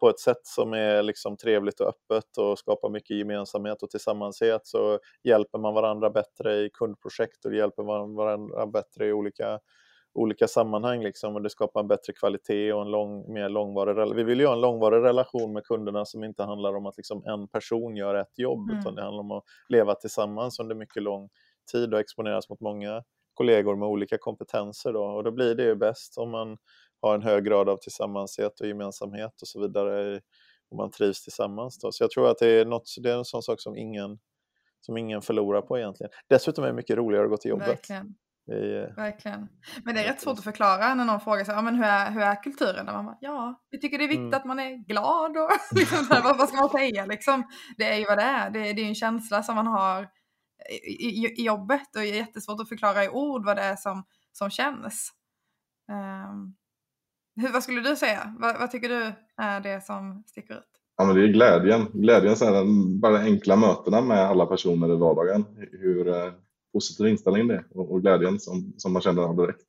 på 0.00 0.08
ett 0.08 0.20
sätt 0.20 0.40
som 0.42 0.72
är 0.72 1.02
liksom 1.02 1.36
trevligt 1.36 1.80
och 1.80 1.88
öppet 1.88 2.38
och 2.38 2.58
skapar 2.58 2.90
mycket 2.90 3.16
gemensamhet 3.16 3.82
och 3.82 3.90
tillsammanshet 3.90 4.60
så 4.66 4.98
hjälper 5.24 5.58
man 5.58 5.74
varandra 5.74 6.10
bättre 6.10 6.54
i 6.54 6.70
kundprojekt 6.70 7.44
och 7.44 7.54
hjälper 7.54 7.82
man 7.82 8.14
varandra 8.14 8.66
bättre 8.66 9.06
i 9.06 9.12
olika 9.12 9.60
olika 10.14 10.48
sammanhang 10.48 11.02
liksom, 11.02 11.34
och 11.34 11.42
det 11.42 11.50
skapar 11.50 11.80
en 11.80 11.88
bättre 11.88 12.12
kvalitet 12.12 12.72
och 12.72 12.82
en 12.82 12.90
lång, 12.90 13.32
mer 13.32 13.48
långvarig 13.48 13.96
relation. 13.96 14.16
Vi 14.16 14.24
vill 14.24 14.40
ju 14.40 14.46
ha 14.46 14.52
en 14.52 14.60
långvarig 14.60 15.04
relation 15.04 15.52
med 15.52 15.64
kunderna 15.64 16.04
som 16.04 16.24
inte 16.24 16.42
handlar 16.42 16.76
om 16.76 16.86
att 16.86 16.96
liksom 16.96 17.24
en 17.26 17.48
person 17.48 17.96
gör 17.96 18.14
ett 18.14 18.38
jobb, 18.38 18.68
mm. 18.70 18.80
utan 18.80 18.94
det 18.94 19.02
handlar 19.02 19.20
om 19.20 19.30
att 19.30 19.44
leva 19.68 19.94
tillsammans 19.94 20.60
under 20.60 20.74
mycket 20.74 21.02
lång 21.02 21.28
tid 21.72 21.94
och 21.94 22.00
exponeras 22.00 22.48
mot 22.48 22.60
många 22.60 23.02
kollegor 23.34 23.76
med 23.76 23.88
olika 23.88 24.18
kompetenser. 24.18 24.92
Då. 24.92 25.04
Och 25.04 25.24
då 25.24 25.30
blir 25.30 25.54
det 25.54 25.64
ju 25.64 25.74
bäst 25.74 26.18
om 26.18 26.30
man 26.30 26.56
har 27.00 27.14
en 27.14 27.22
hög 27.22 27.44
grad 27.44 27.68
av 27.68 27.76
tillsammanshet 27.76 28.60
och 28.60 28.66
gemensamhet 28.66 29.42
och 29.42 29.48
så 29.48 29.60
vidare, 29.60 30.20
och 30.70 30.76
man 30.76 30.90
trivs 30.90 31.22
tillsammans. 31.22 31.78
Då. 31.78 31.92
Så 31.92 32.04
jag 32.04 32.10
tror 32.10 32.30
att 32.30 32.38
det 32.38 32.48
är, 32.48 32.64
något, 32.64 32.84
det 33.02 33.10
är 33.10 33.16
en 33.16 33.24
sån 33.24 33.42
sak 33.42 33.60
som 33.60 33.76
ingen, 33.76 34.18
som 34.80 34.96
ingen 34.96 35.22
förlorar 35.22 35.62
på 35.62 35.78
egentligen. 35.78 36.10
Dessutom 36.28 36.64
är 36.64 36.68
det 36.68 36.74
mycket 36.74 36.96
roligare 36.96 37.24
att 37.24 37.30
gå 37.30 37.36
till 37.36 37.50
jobbet. 37.50 37.68
Verkligen. 37.68 38.14
Verkligen. 38.96 39.48
Men 39.84 39.94
det 39.94 40.00
är 40.00 40.08
rätt 40.08 40.20
svårt 40.20 40.38
att 40.38 40.44
förklara 40.44 40.94
när 40.94 41.04
någon 41.04 41.20
frågar 41.20 41.44
sig, 41.44 41.54
ja, 41.54 41.62
men 41.62 41.74
hur, 41.74 41.84
är, 41.84 42.10
hur 42.10 42.22
är 42.22 42.42
kulturen? 42.42 42.88
Och 42.88 42.94
man 42.94 43.04
bara, 43.04 43.18
ja, 43.20 43.62
vi 43.70 43.80
tycker 43.80 43.98
det 43.98 44.04
är 44.04 44.08
viktigt 44.08 44.20
mm. 44.20 44.34
att 44.34 44.44
man 44.44 44.58
är 44.58 44.86
glad 44.86 45.36
och 45.36 45.50
liksom, 45.78 46.06
vad, 46.10 46.38
vad 46.38 46.48
ska 46.48 46.56
man 46.56 46.70
säga 46.70 47.06
liksom? 47.06 47.44
Det 47.76 47.84
är 47.84 47.98
ju 47.98 48.04
vad 48.04 48.18
det 48.18 48.22
är, 48.22 48.50
det, 48.50 48.72
det 48.72 48.82
är 48.82 48.88
en 48.88 48.94
känsla 48.94 49.42
som 49.42 49.54
man 49.54 49.66
har 49.66 50.08
i, 50.70 51.04
i, 51.06 51.34
i, 51.40 51.44
jobbet 51.44 51.96
och 51.96 52.00
det 52.00 52.08
är 52.08 52.14
jättesvårt 52.14 52.60
att 52.60 52.68
förklara 52.68 53.04
i 53.04 53.08
ord 53.08 53.44
vad 53.44 53.56
det 53.56 53.62
är 53.62 53.76
som, 53.76 54.04
som 54.32 54.50
känns. 54.50 55.12
Um, 55.92 56.56
hur, 57.36 57.52
vad 57.52 57.62
skulle 57.62 57.80
du 57.80 57.96
säga? 57.96 58.34
Vad, 58.38 58.58
vad, 58.58 58.70
tycker 58.70 58.88
du 58.88 59.12
är 59.42 59.60
det 59.60 59.84
som 59.84 60.24
sticker 60.26 60.54
ut? 60.54 60.80
Ja, 60.96 61.04
men 61.04 61.16
det 61.16 61.22
är 61.22 61.28
glädjen. 61.28 61.86
Glädjen, 61.92 62.36
så 62.36 62.44
här, 62.44 62.64
bara 63.00 63.12
de 63.12 63.24
enkla 63.24 63.56
mötena 63.56 64.00
med 64.00 64.18
alla 64.18 64.46
personer 64.46 64.92
i 64.92 64.96
vardagen. 64.96 65.44
Hur, 65.72 66.34
positiv 66.74 67.06
inställning 67.06 67.48
det 67.48 67.64
och, 67.70 67.92
och 67.92 68.02
glädjen 68.02 68.40
som, 68.40 68.72
som 68.76 68.92
man 68.92 69.02
känner 69.02 69.22
av 69.22 69.36
direkt. 69.36 69.66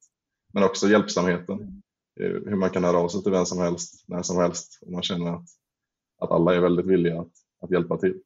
Men 0.53 0.63
också 0.63 0.87
hjälpsamheten, 0.87 1.81
eh, 2.19 2.31
hur 2.31 2.55
man 2.55 2.69
kan 2.69 2.83
höra 2.83 2.97
av 2.97 3.09
sig 3.09 3.23
till 3.23 3.31
vem 3.31 3.45
som 3.45 3.59
helst, 3.59 4.03
när 4.07 4.21
som 4.21 4.37
helst 4.37 4.79
och 4.81 4.91
man 4.91 5.03
känner 5.03 5.33
att, 5.33 5.49
att 6.19 6.31
alla 6.31 6.55
är 6.55 6.59
väldigt 6.59 6.85
villiga 6.85 7.21
att, 7.21 7.31
att 7.61 7.71
hjälpa 7.71 7.97
till. 7.97 8.21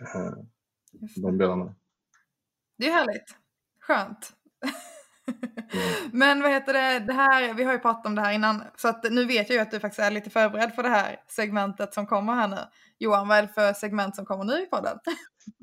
Eh, 0.00 0.32
de 1.16 1.38
delarna. 1.38 1.74
Det 2.78 2.86
är 2.86 2.92
härligt. 2.92 3.36
Skönt. 3.80 4.32
Mm. 5.28 6.10
Men 6.12 6.42
vad 6.42 6.50
heter 6.50 6.72
det, 6.72 6.98
det 7.06 7.12
här, 7.12 7.54
vi 7.54 7.64
har 7.64 7.72
ju 7.72 7.78
pratat 7.78 8.06
om 8.06 8.14
det 8.14 8.22
här 8.22 8.32
innan, 8.32 8.62
så 8.76 8.88
att 8.88 9.04
nu 9.10 9.24
vet 9.24 9.48
jag 9.48 9.56
ju 9.56 9.62
att 9.62 9.70
du 9.70 9.80
faktiskt 9.80 10.00
är 10.00 10.10
lite 10.10 10.30
förberedd 10.30 10.74
för 10.74 10.82
det 10.82 10.88
här 10.88 11.16
segmentet 11.28 11.94
som 11.94 12.06
kommer 12.06 12.32
här 12.32 12.48
nu. 12.48 12.56
Johan, 12.98 13.28
vad 13.28 13.38
är 13.38 13.42
det 13.42 13.48
för 13.48 13.72
segment 13.72 14.16
som 14.16 14.24
kommer 14.24 14.44
nu 14.44 14.62
i 14.62 14.66
podden? 14.66 14.98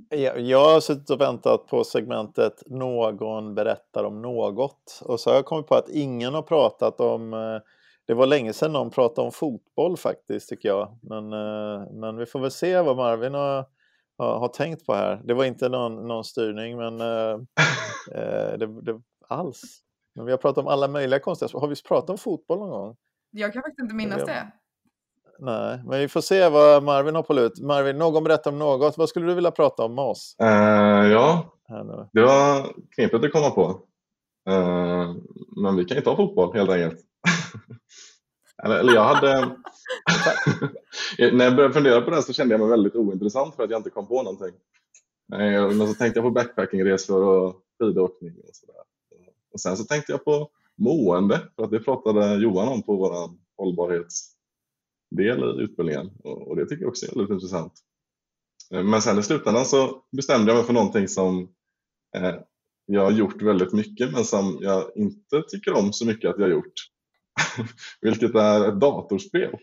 Jag, 0.37 0.59
har 0.59 0.79
suttit 0.79 1.09
och 1.09 1.21
väntat 1.21 1.67
på 1.67 1.83
segmentet 1.83 2.63
Någon 2.65 3.55
berättar 3.55 4.03
om 4.03 4.21
något 4.21 5.01
och 5.01 5.19
så 5.19 5.29
har 5.29 5.35
jag 5.35 5.45
kommit 5.45 5.67
på 5.67 5.75
att 5.75 5.89
ingen 5.89 6.33
har 6.33 6.41
pratat 6.41 6.99
om 6.99 7.33
eh, 7.33 7.59
det 8.07 8.13
var 8.13 8.25
länge 8.25 8.53
sedan 8.53 8.73
någon 8.73 8.89
pratade 8.89 9.25
om 9.25 9.31
fotboll 9.31 9.97
faktiskt 9.97 10.49
tycker 10.49 10.69
jag. 10.69 10.99
Men, 11.01 11.33
eh, 11.33 11.91
men 11.91 12.17
vi 12.17 12.25
får 12.25 12.39
väl 12.39 12.51
se 12.51 12.81
vad 12.81 12.97
Marvin 12.97 13.33
har, 13.33 13.65
har, 14.17 14.39
har 14.39 14.47
tänkt 14.47 14.85
på 14.85 14.93
här. 14.93 15.21
Det 15.23 15.33
var 15.33 15.45
inte 15.45 15.69
någon, 15.69 16.07
någon 16.07 16.23
styrning 16.23 16.77
men 16.77 17.01
eh, 17.01 17.39
det, 18.57 18.81
det, 18.81 19.01
alls. 19.27 19.81
Men 20.15 20.25
vi 20.25 20.31
har 20.31 20.37
pratat 20.37 20.57
om 20.57 20.67
alla 20.67 20.87
möjliga 20.87 21.19
konstiga 21.19 21.59
Har 21.59 21.67
vi 21.67 21.75
pratat 21.87 22.09
om 22.09 22.17
fotboll 22.17 22.59
någon 22.59 22.69
gång? 22.69 22.95
Jag 23.31 23.53
kan 23.53 23.61
faktiskt 23.61 23.79
inte 23.79 23.95
minnas 23.95 24.23
det. 24.23 24.51
Nej, 25.39 25.81
men 25.85 25.99
vi 25.99 26.07
får 26.07 26.21
se 26.21 26.49
vad 26.49 26.83
Marvin 26.83 27.15
har 27.15 27.23
på 27.23 27.33
lut. 27.33 27.59
Marvin, 27.59 27.97
någon 27.97 28.23
berättar 28.23 28.51
om 28.51 28.59
något. 28.59 28.97
Vad 28.97 29.09
skulle 29.09 29.25
du 29.25 29.33
vilja 29.33 29.51
prata 29.51 29.83
om 29.83 29.95
med 29.95 30.05
oss? 30.05 30.35
Uh, 30.41 31.11
ja, 31.11 31.55
det 32.13 32.21
var 32.21 32.73
knepigt 32.95 33.25
att 33.25 33.31
komma 33.31 33.49
på. 33.49 33.67
Uh, 34.49 35.15
men 35.63 35.75
vi 35.75 35.85
kan 35.85 35.97
ju 35.97 36.03
ta 36.03 36.15
fotboll 36.15 36.53
helt 36.53 36.69
enkelt. 36.69 37.01
eller, 38.63 38.79
eller 38.79 38.93
jag 38.93 39.03
hade... 39.03 39.55
När 41.33 41.45
jag 41.45 41.55
började 41.55 41.73
fundera 41.73 42.01
på 42.01 42.11
det 42.11 42.21
så 42.21 42.33
kände 42.33 42.53
jag 42.53 42.61
mig 42.61 42.69
väldigt 42.69 42.95
ointressant 42.95 43.55
för 43.55 43.63
att 43.63 43.69
jag 43.69 43.79
inte 43.79 43.89
kom 43.89 44.07
på 44.07 44.23
någonting. 44.23 44.51
Men 45.27 45.87
så 45.87 45.93
tänkte 45.93 46.19
jag 46.19 46.25
på 46.25 46.31
backpackingresor 46.31 47.23
och 47.23 47.55
skidåkning 47.79 48.33
och 48.47 48.55
sådär. 48.55 48.84
Och 49.55 49.61
sen 49.61 49.77
så 49.77 49.83
tänkte 49.83 50.11
jag 50.11 50.25
på 50.25 50.49
mående, 50.77 51.49
för 51.55 51.63
att 51.63 51.71
det 51.71 51.79
pratade 51.79 52.35
Johan 52.35 52.67
om 52.67 52.83
på 52.83 52.95
vår 52.95 53.29
hållbarhetsdel 53.57 55.59
i 55.59 55.63
utbildningen 55.63 56.11
och 56.23 56.55
det 56.55 56.65
tycker 56.65 56.83
jag 56.83 56.89
också 56.89 57.05
är 57.05 57.15
väldigt 57.15 57.33
intressant. 57.33 57.73
Eh, 58.73 58.83
men 58.83 59.01
sen 59.01 59.19
i 59.19 59.23
slutändan 59.23 59.65
så 59.65 60.03
bestämde 60.11 60.51
jag 60.51 60.57
mig 60.57 60.65
för 60.65 60.73
någonting 60.73 61.07
som 61.07 61.49
eh, 62.15 62.35
jag 62.85 63.01
har 63.01 63.11
gjort 63.11 63.41
väldigt 63.41 63.73
mycket 63.73 64.11
men 64.11 64.25
som 64.25 64.57
jag 64.61 64.91
inte 64.95 65.43
tycker 65.47 65.73
om 65.73 65.93
så 65.93 66.05
mycket 66.05 66.29
att 66.29 66.39
jag 66.39 66.45
har 66.45 66.51
gjort. 66.51 66.73
Vilket 68.01 68.35
är 68.35 68.69
ett 68.69 68.79
datorspel. 68.79 69.55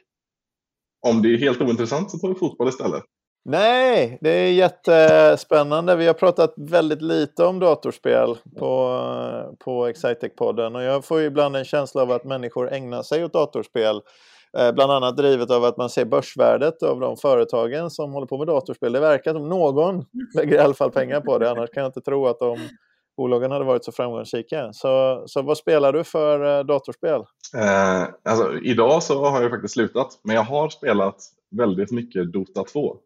Om 1.06 1.22
det 1.22 1.34
är 1.34 1.38
helt 1.38 1.60
ointressant 1.60 2.10
så 2.10 2.18
tar 2.18 2.28
vi 2.28 2.34
fotboll 2.34 2.68
istället. 2.68 3.04
Nej, 3.44 4.18
det 4.20 4.30
är 4.30 4.52
jättespännande. 4.52 5.96
Vi 5.96 6.06
har 6.06 6.14
pratat 6.14 6.54
väldigt 6.56 7.02
lite 7.02 7.44
om 7.44 7.58
datorspel 7.58 8.36
på, 8.58 9.00
på 9.58 9.86
Excitec-podden 9.86 10.76
och 10.76 10.82
jag 10.82 11.04
får 11.04 11.22
ibland 11.22 11.56
en 11.56 11.64
känsla 11.64 12.02
av 12.02 12.10
att 12.10 12.24
människor 12.24 12.72
ägnar 12.72 13.02
sig 13.02 13.24
åt 13.24 13.32
datorspel. 13.32 14.00
Eh, 14.58 14.72
bland 14.72 14.92
annat 14.92 15.16
drivet 15.16 15.50
av 15.50 15.64
att 15.64 15.76
man 15.76 15.90
ser 15.90 16.04
börsvärdet 16.04 16.82
av 16.82 17.00
de 17.00 17.16
företagen 17.16 17.90
som 17.90 18.12
håller 18.12 18.26
på 18.26 18.38
med 18.38 18.46
datorspel. 18.46 18.92
Det 18.92 19.00
verkar 19.00 19.32
som 19.32 19.48
någon 19.48 20.04
lägger 20.34 20.56
i 20.56 20.58
alla 20.58 20.74
fall 20.74 20.90
pengar 20.90 21.20
på 21.20 21.38
det, 21.38 21.50
annars 21.50 21.70
kan 21.70 21.82
jag 21.82 21.88
inte 21.88 22.00
tro 22.00 22.26
att 22.26 22.38
de 22.38 22.58
bolagen 23.16 23.50
hade 23.50 23.64
varit 23.64 23.84
så 23.84 23.92
framgångsrika. 23.92 24.72
Så, 24.72 25.22
så 25.26 25.42
vad 25.42 25.58
spelar 25.58 25.92
du 25.92 26.04
för 26.04 26.58
eh, 26.58 26.64
datorspel? 26.64 27.20
Eh, 27.56 28.02
alltså, 28.24 28.58
idag 28.62 29.02
så 29.02 29.24
har 29.24 29.42
jag 29.42 29.50
faktiskt 29.50 29.74
slutat, 29.74 30.20
men 30.22 30.36
jag 30.36 30.42
har 30.42 30.68
spelat 30.68 31.16
väldigt 31.56 31.90
mycket 31.90 32.32
Dota 32.32 32.64
2. 32.64 32.96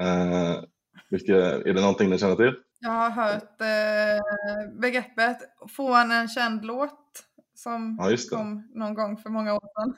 Eh, 0.00 0.64
vilka, 1.10 1.36
är 1.36 1.74
det 1.74 1.80
någonting 1.80 2.10
ni 2.10 2.18
känner 2.18 2.36
till? 2.36 2.54
Jag 2.80 2.90
har 2.90 3.10
hört 3.10 3.60
eh, 3.60 4.80
begreppet 4.80 5.38
från 5.68 6.10
en 6.10 6.28
känd 6.28 6.64
låt 6.64 7.24
som 7.54 7.98
ja, 8.00 8.16
kom 8.30 8.68
någon 8.74 8.94
gång 8.94 9.16
för 9.16 9.30
många 9.30 9.54
år 9.54 9.60
sedan. 9.74 9.94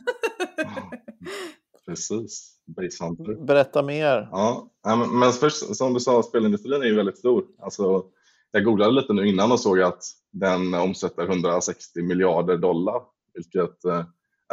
precis, 1.87 2.57
Basehunter. 2.67 3.45
Berätta 3.47 3.83
mer. 3.83 4.29
Ja, 4.33 4.71
men, 4.85 5.19
men 5.19 5.33
först, 5.33 5.77
som 5.77 5.95
du 5.95 6.01
sa, 6.01 6.23
spelindustrin 6.23 6.83
är 6.83 6.87
ju 6.87 6.97
väldigt 6.97 7.19
stor. 7.19 7.45
Alltså, 7.63 8.05
jag 8.51 8.65
googlade 8.65 8.93
lite 8.93 9.13
nu 9.13 9.29
innan 9.29 9.53
och 9.53 9.61
såg 9.61 9.81
att 9.81 10.03
den 10.33 10.75
omsätter 10.75 11.23
160 11.23 12.03
miljarder 12.03 12.57
dollar, 12.57 13.03
vilket 13.35 13.85
eh, 13.85 14.05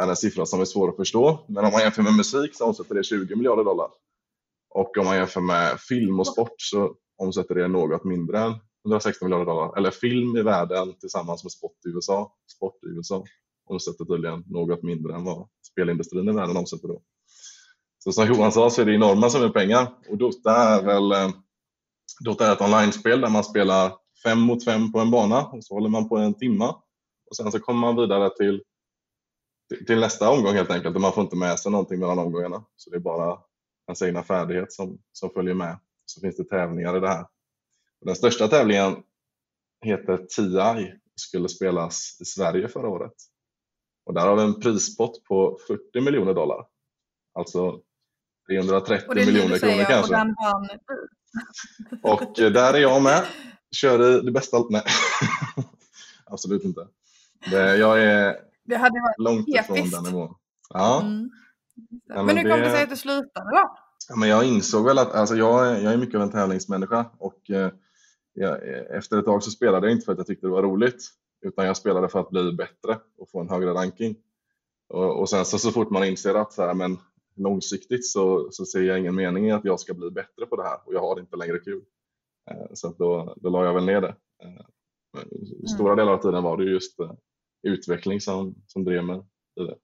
är 0.02 0.08
en 0.08 0.16
siffra 0.16 0.46
som 0.46 0.60
är 0.60 0.64
svår 0.64 0.88
att 0.88 0.96
förstå. 0.96 1.44
Men 1.48 1.64
om 1.64 1.72
man 1.72 1.80
jämför 1.80 2.02
med 2.02 2.16
musik 2.16 2.56
så 2.56 2.64
omsätter 2.64 2.94
det 2.94 3.04
20 3.04 3.36
miljarder 3.36 3.64
dollar. 3.64 3.88
Och 4.74 4.98
om 4.98 5.04
man 5.04 5.16
jämför 5.16 5.40
med 5.40 5.80
film 5.80 6.20
och 6.20 6.26
sport 6.26 6.54
så 6.56 6.94
omsätter 7.16 7.54
det 7.54 7.68
något 7.68 8.04
mindre 8.04 8.38
än 8.38 8.54
160 8.84 9.24
miljarder 9.24 9.44
dollar. 9.44 9.78
Eller 9.78 9.90
film 9.90 10.36
i 10.36 10.42
världen 10.42 10.98
tillsammans 11.00 11.44
med 11.44 11.52
sport 11.52 11.76
i 11.86 11.88
USA, 11.88 12.34
sport 12.56 12.84
i 12.84 12.86
USA 12.86 13.24
omsätter 13.66 14.04
tydligen 14.04 14.44
något 14.46 14.82
mindre 14.82 15.14
än 15.14 15.24
vad 15.24 15.48
spelindustrin 15.72 16.28
i 16.28 16.32
världen 16.32 16.56
omsätter 16.56 16.88
då. 16.88 17.02
Så 17.98 18.12
som 18.12 18.26
Johan 18.26 18.52
sa 18.52 18.70
så 18.70 18.80
är 18.82 18.86
det 18.86 18.94
enorma 18.94 19.30
summor 19.30 19.48
pengar 19.48 19.86
och 20.10 20.18
Dota 20.18 20.56
är 20.56 20.82
väl 20.82 21.12
eh, 21.12 21.30
Dota 22.24 22.46
är 22.46 22.52
ett 22.52 22.60
online-spel 22.60 23.20
där 23.20 23.30
man 23.30 23.44
spelar 23.44 23.92
fem 24.24 24.40
mot 24.40 24.64
fem 24.64 24.92
på 24.92 24.98
en 24.98 25.10
bana 25.10 25.46
och 25.46 25.64
så 25.64 25.74
håller 25.74 25.88
man 25.88 26.08
på 26.08 26.16
en 26.16 26.34
timma 26.34 26.68
och 27.30 27.36
sen 27.36 27.52
så 27.52 27.60
kommer 27.60 27.80
man 27.80 27.96
vidare 27.96 28.30
till, 28.36 28.62
till 29.86 30.00
nästa 30.00 30.30
omgång 30.30 30.54
helt 30.54 30.70
enkelt 30.70 30.94
och 30.94 31.00
man 31.00 31.12
får 31.12 31.22
inte 31.22 31.36
med 31.36 31.58
sig 31.58 31.72
någonting 31.72 32.00
mellan 32.00 32.18
omgångarna. 32.18 32.64
Så 32.76 32.90
det 32.90 32.96
är 32.96 33.00
bara 33.00 33.38
ens 33.88 34.02
egna 34.02 34.22
färdighet 34.22 34.72
som, 34.72 34.98
som 35.12 35.30
följer 35.30 35.54
med. 35.54 35.78
Så 36.04 36.20
finns 36.20 36.36
det 36.36 36.44
tävlingar 36.44 36.96
i 36.96 37.00
det 37.00 37.08
här. 37.08 37.26
Den 38.00 38.16
största 38.16 38.48
tävlingen 38.48 38.96
heter 39.84 40.16
TI 40.16 40.92
och 41.14 41.20
skulle 41.20 41.48
spelas 41.48 42.18
i 42.20 42.24
Sverige 42.24 42.68
förra 42.68 42.88
året. 42.88 43.12
Och 44.06 44.14
där 44.14 44.26
har 44.26 44.36
vi 44.36 44.42
en 44.42 44.60
prispott 44.60 45.24
på 45.24 45.58
40 45.66 46.00
miljoner 46.00 46.34
dollar. 46.34 46.66
Alltså 47.34 47.80
330 48.48 49.26
miljoner 49.26 49.58
kronor 49.58 49.84
kanske. 49.84 50.34
Och, 52.02 52.22
och 52.22 52.40
eh, 52.40 52.52
där 52.52 52.74
är 52.74 52.78
jag 52.78 53.02
med. 53.02 53.24
Kör 53.70 54.18
i 54.18 54.20
det 54.20 54.32
bästa. 54.32 54.64
Nej, 54.70 54.82
absolut 56.24 56.64
inte. 56.64 56.88
Jag 57.50 58.02
är 58.02 58.36
det 58.64 59.14
långt 59.18 59.48
ifrån 59.48 59.90
den 59.90 60.04
nivån. 60.04 60.34
Ja. 60.68 61.02
Mm. 61.02 61.30
Ja, 62.06 62.14
men, 62.14 62.26
men 62.26 62.36
hur 62.36 62.50
kom 62.50 62.60
det 62.60 62.70
sig 62.70 62.82
att 62.82 62.90
du 62.90 62.96
slutade 62.96 63.50
då? 63.50 63.76
Ja, 64.08 64.16
men 64.16 64.28
jag 64.28 64.44
insåg 64.44 64.84
väl 64.84 64.98
att 64.98 65.12
alltså 65.12 65.36
jag, 65.36 65.82
jag 65.82 65.92
är 65.92 65.96
mycket 65.96 66.14
av 66.14 66.22
en 66.22 66.30
tävlingsmänniska 66.30 67.10
och 67.18 67.50
eh, 67.50 67.70
jag, 68.32 68.58
efter 68.96 69.18
ett 69.18 69.24
tag 69.24 69.42
så 69.42 69.50
spelade 69.50 69.86
jag 69.86 69.94
inte 69.96 70.04
för 70.04 70.12
att 70.12 70.18
jag 70.18 70.26
tyckte 70.26 70.46
det 70.46 70.50
var 70.50 70.62
roligt 70.62 71.10
utan 71.44 71.66
jag 71.66 71.76
spelade 71.76 72.08
för 72.08 72.20
att 72.20 72.30
bli 72.30 72.52
bättre 72.52 72.98
och 73.18 73.30
få 73.30 73.40
en 73.40 73.48
högre 73.48 73.70
ranking. 73.70 74.16
Och, 74.88 75.20
och 75.20 75.30
sen 75.30 75.44
så, 75.44 75.58
så 75.58 75.70
fort 75.70 75.90
man 75.90 76.04
inser 76.04 76.34
att 76.34 76.52
så 76.52 76.62
här, 76.62 76.74
men 76.74 76.98
långsiktigt 77.36 78.06
så, 78.06 78.48
så 78.50 78.64
ser 78.64 78.82
jag 78.82 78.98
ingen 78.98 79.14
mening 79.14 79.46
i 79.46 79.52
att 79.52 79.64
jag 79.64 79.80
ska 79.80 79.94
bli 79.94 80.10
bättre 80.10 80.46
på 80.46 80.56
det 80.56 80.62
här 80.62 80.78
och 80.84 80.94
jag 80.94 81.00
har 81.00 81.20
inte 81.20 81.36
längre 81.36 81.58
kul. 81.58 81.82
Eh, 82.50 82.66
så 82.72 82.94
då, 82.98 83.34
då 83.36 83.48
la 83.48 83.64
jag 83.64 83.74
väl 83.74 83.84
ner 83.84 84.00
det. 84.00 84.16
Eh, 84.42 84.64
stora 85.74 85.92
mm. 85.92 85.96
delar 85.96 86.12
av 86.12 86.22
tiden 86.22 86.42
var 86.42 86.56
det 86.56 86.64
just 86.64 87.00
eh, 87.00 87.12
utveckling 87.62 88.20
som, 88.20 88.54
som 88.66 88.84
drev 88.84 89.04
mig 89.04 89.22
i 89.60 89.60
det. 89.60 89.76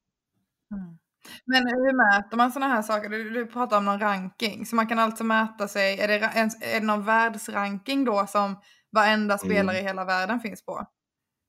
Mm. 0.75 0.99
Men 1.45 1.67
hur 1.67 1.97
mäter 1.97 2.37
man 2.37 2.53
sådana 2.53 2.75
här 2.75 2.83
saker? 2.83 3.09
Du, 3.09 3.31
du 3.31 3.47
pratar 3.47 3.79
om 3.79 3.85
någon 3.85 4.01
ranking, 4.01 4.67
så 4.67 4.77
man 4.77 4.87
kan 4.87 4.99
alltså 4.99 5.25
mäta 5.25 5.69
sig, 5.69 6.01
är 6.01 6.09
det, 6.09 6.15
är 6.15 6.81
det 6.81 6.87
någon 6.87 7.05
världsranking 7.05 8.05
då 8.05 8.27
som 8.27 8.57
varenda 8.93 9.39
spelare 9.39 9.77
mm. 9.77 9.85
i 9.85 9.89
hela 9.89 10.05
världen 10.05 10.41
finns 10.41 10.65
på? 10.65 10.87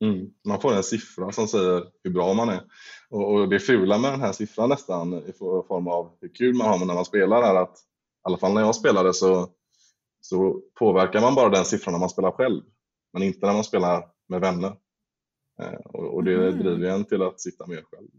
Mm. 0.03 0.29
Man 0.47 0.62
får 0.62 0.73
en 0.73 0.84
siffra 0.84 1.31
som 1.31 1.47
säger 1.47 1.84
hur 2.03 2.12
bra 2.12 2.34
man 2.34 2.49
är. 2.49 2.62
Och, 3.10 3.34
och 3.34 3.49
det 3.49 3.60
fula 3.60 3.97
med 3.97 4.12
den 4.12 4.21
här 4.21 4.31
siffran 4.31 4.69
nästan 4.69 5.13
i 5.13 5.34
form 5.67 5.88
av 5.88 6.17
hur 6.21 6.36
kul 6.36 6.55
man 6.55 6.67
har 6.67 6.86
när 6.86 6.93
man 6.93 7.05
spelar 7.05 7.41
är 7.41 7.55
att 7.55 7.77
i 7.77 8.23
alla 8.23 8.38
fall 8.38 8.53
när 8.53 8.62
jag 8.62 8.75
spelade 8.75 9.13
så, 9.13 9.49
så 10.21 10.62
påverkar 10.79 11.21
man 11.21 11.36
bara 11.36 11.49
den 11.49 11.65
siffran 11.65 11.93
när 11.93 11.99
man 11.99 12.10
spelar 12.10 12.31
själv 12.31 12.62
men 13.13 13.23
inte 13.23 13.45
när 13.45 13.53
man 13.53 13.63
spelar 13.63 14.07
med 14.29 14.41
vänner. 14.41 14.75
Eh, 15.62 15.79
och, 15.84 16.13
och, 16.13 16.23
det 16.23 16.34
mm. 16.34 16.60
driver 16.60 16.89
en 16.89 17.05
till 17.05 17.21
att 17.21 17.41
sitta 17.41 17.67
mer 17.67 17.84
själv. 17.91 18.10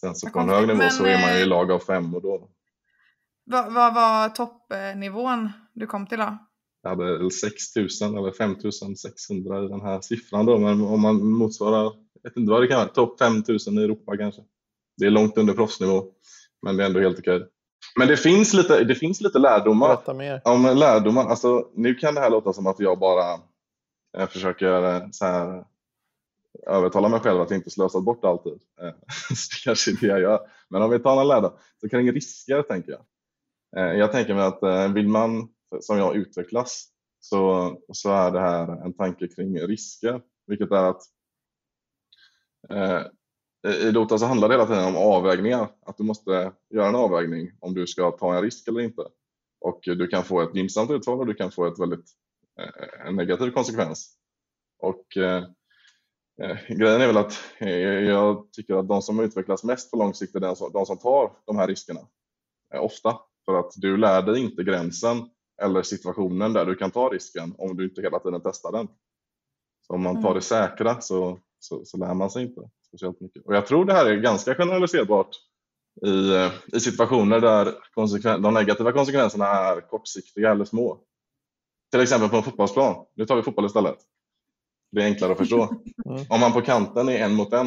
Sen 0.00 0.14
så 0.14 0.30
på 0.30 0.38
en 0.38 0.48
hög 0.48 0.66
nivå 0.66 0.78
men, 0.78 0.90
så 0.90 1.04
är 1.04 1.20
man 1.20 1.32
ju 1.32 1.38
i 1.38 1.42
eh, 1.42 1.48
lag 1.48 1.72
av 1.72 1.78
fem 1.78 2.14
och 2.14 2.22
då. 2.22 2.48
Vad, 3.44 3.72
vad 3.72 3.94
var 3.94 4.28
toppnivån 4.28 5.50
du 5.74 5.86
kom 5.86 6.06
till 6.06 6.18
då? 6.18 6.38
Jag 6.82 6.90
hade 6.90 7.30
6000 7.30 8.18
eller 8.18 8.32
5600 8.32 9.64
i 9.64 9.68
den 9.68 9.80
här 9.80 10.00
siffran 10.00 10.46
då, 10.46 10.58
men 10.58 10.80
om 10.80 11.00
man 11.00 11.26
motsvarar, 11.26 11.82
jag 12.22 12.30
vet 12.30 12.36
inte 12.36 12.50
vad 12.50 12.62
det 12.62 12.66
kan 12.68 12.78
vara, 12.78 12.88
topp 12.88 13.18
5000 13.18 13.78
i 13.78 13.82
Europa 13.82 14.16
kanske. 14.16 14.42
Det 14.96 15.06
är 15.06 15.10
långt 15.10 15.38
under 15.38 15.54
proffsnivå, 15.54 16.04
men 16.62 16.76
det 16.76 16.82
är 16.82 16.86
ändå 16.86 17.00
helt 17.00 17.18
okej. 17.18 17.48
Men 17.98 18.08
det 18.08 18.16
finns 18.16 18.54
lite, 18.54 18.84
det 18.84 18.94
finns 18.94 19.20
lite 19.20 19.38
lärdomar. 19.38 20.14
mer. 20.14 20.40
Om 20.44 20.62
lärdomar. 20.62 21.26
Alltså, 21.26 21.68
nu 21.74 21.94
kan 21.94 22.14
det 22.14 22.20
här 22.20 22.30
låta 22.30 22.52
som 22.52 22.66
att 22.66 22.80
jag 22.80 22.98
bara 22.98 23.40
jag 24.12 24.22
eh, 24.22 24.28
försöker 24.28 24.94
eh, 24.94 25.02
så 25.10 25.24
här, 25.24 25.64
övertala 26.66 27.08
mig 27.08 27.20
själv 27.20 27.40
att 27.40 27.50
inte 27.50 27.70
slösa 27.70 28.00
bort 28.00 28.24
all 28.24 28.38
tid. 28.38 28.60
Eh, 28.80 28.94
så 29.34 29.48
det 29.50 29.64
kanske 29.64 29.90
är 29.90 29.96
det 30.00 30.06
jag 30.06 30.20
gör. 30.20 30.40
Men 30.68 30.82
om 30.82 30.90
vi 30.90 30.98
tar 30.98 31.20
en 31.20 31.28
lärdom 31.28 31.52
så 31.80 31.88
kring 31.88 32.12
risker 32.12 32.62
tänker 32.62 32.92
jag. 32.92 33.04
Eh, 33.76 33.98
jag 33.98 34.12
tänker 34.12 34.34
mig 34.34 34.44
att 34.44 34.62
eh, 34.62 34.92
vill 34.92 35.08
man 35.08 35.48
som 35.80 35.98
jag 35.98 36.16
utvecklas 36.16 36.88
så, 37.20 37.72
så 37.92 38.10
är 38.10 38.30
det 38.30 38.40
här 38.40 38.84
en 38.84 38.92
tanke 38.92 39.28
kring 39.28 39.60
risker, 39.60 40.22
vilket 40.46 40.70
är 40.70 40.90
att 40.90 41.02
eh, 42.70 43.02
i 43.88 43.90
Dota 43.90 44.18
så 44.18 44.26
handlar 44.26 44.48
det 44.48 44.54
hela 44.54 44.66
tiden 44.66 44.84
om 44.84 44.96
avvägningar, 44.96 45.68
att 45.86 45.96
du 45.96 46.04
måste 46.04 46.52
göra 46.70 46.88
en 46.88 46.94
avvägning 46.94 47.52
om 47.60 47.74
du 47.74 47.86
ska 47.86 48.10
ta 48.10 48.36
en 48.36 48.42
risk 48.42 48.68
eller 48.68 48.80
inte. 48.80 49.02
Och 49.60 49.80
du 49.82 50.06
kan 50.06 50.24
få 50.24 50.40
ett 50.40 50.54
gynnsamt 50.54 50.90
utfall 50.90 51.20
och 51.20 51.26
du 51.26 51.34
kan 51.34 51.50
få 51.50 51.66
ett 51.66 51.78
väldigt 51.78 52.10
eh, 52.60 53.06
en 53.06 53.16
negativ 53.16 53.50
konsekvens. 53.50 54.16
Och 54.78 55.16
eh 55.16 55.44
grejen 56.68 57.00
är 57.00 57.06
väl 57.06 57.16
att 57.16 57.40
eh, 57.58 57.70
jag 58.04 58.52
tycker 58.52 58.74
att 58.74 58.88
de 58.88 59.02
som 59.02 59.20
utvecklas 59.20 59.64
mest 59.64 59.90
på 59.90 59.96
lång 59.96 60.14
sikt 60.14 60.34
är 60.34 60.40
de 60.40 60.56
som, 60.56 60.72
de 60.72 60.86
som 60.86 60.98
tar 60.98 61.32
de 61.46 61.56
här 61.56 61.66
riskerna. 61.66 62.00
Eh, 62.74 62.84
ofta. 62.84 63.18
För 63.44 63.58
att 63.58 63.72
du 63.76 63.96
lär 63.96 64.22
dig 64.22 64.40
inte 64.44 64.64
gränsen 64.64 65.30
eller 65.62 65.82
situationen 65.82 66.52
där 66.52 66.64
du 66.64 66.74
kan 66.74 66.90
ta 66.90 67.08
risken 67.08 67.54
om 67.58 67.76
du 67.76 67.84
inte 67.84 68.02
hela 68.02 68.18
tiden 68.18 68.40
testar 68.44 68.72
den. 68.72 68.88
Så 69.86 69.94
om 69.94 70.02
man 70.02 70.14
tar 70.14 70.30
mm. 70.30 70.34
det 70.34 70.40
säkra 70.40 71.00
så, 71.00 71.38
så, 71.58 71.84
så 71.84 71.96
lär 71.96 72.14
man 72.14 72.30
sig 72.30 72.42
inte 72.42 72.60
speciellt 72.88 73.20
mycket. 73.20 73.46
Och 73.46 73.54
jag 73.54 73.66
tror 73.66 73.84
det 73.84 73.92
här 73.92 74.06
är 74.06 74.16
ganska 74.16 74.54
generaliserbart 74.54 75.36
i, 76.06 76.34
eh, 76.34 76.52
i 76.72 76.80
situationer 76.80 77.40
där 77.40 77.74
de 78.38 78.54
negativa 78.54 78.92
konsekvenserna 78.92 79.46
är 79.46 79.80
kortsiktiga 79.80 80.50
eller 80.50 80.64
små. 80.64 81.00
Till 81.90 82.00
exempel 82.00 82.28
på 82.28 82.36
en 82.36 82.42
fotbollsplan. 82.42 83.06
Nu 83.14 83.26
tar 83.26 83.36
vi 83.36 83.42
fotboll 83.42 83.66
istället. 83.66 83.98
Det 84.96 85.02
är 85.02 85.06
enklare 85.06 85.32
att 85.32 85.38
förstå. 85.38 85.68
Mm. 86.06 86.24
Om 86.28 86.40
man 86.40 86.52
på 86.52 86.60
kanten 86.60 87.08
är 87.08 87.18
en 87.18 87.34
mot 87.34 87.52
en. 87.52 87.66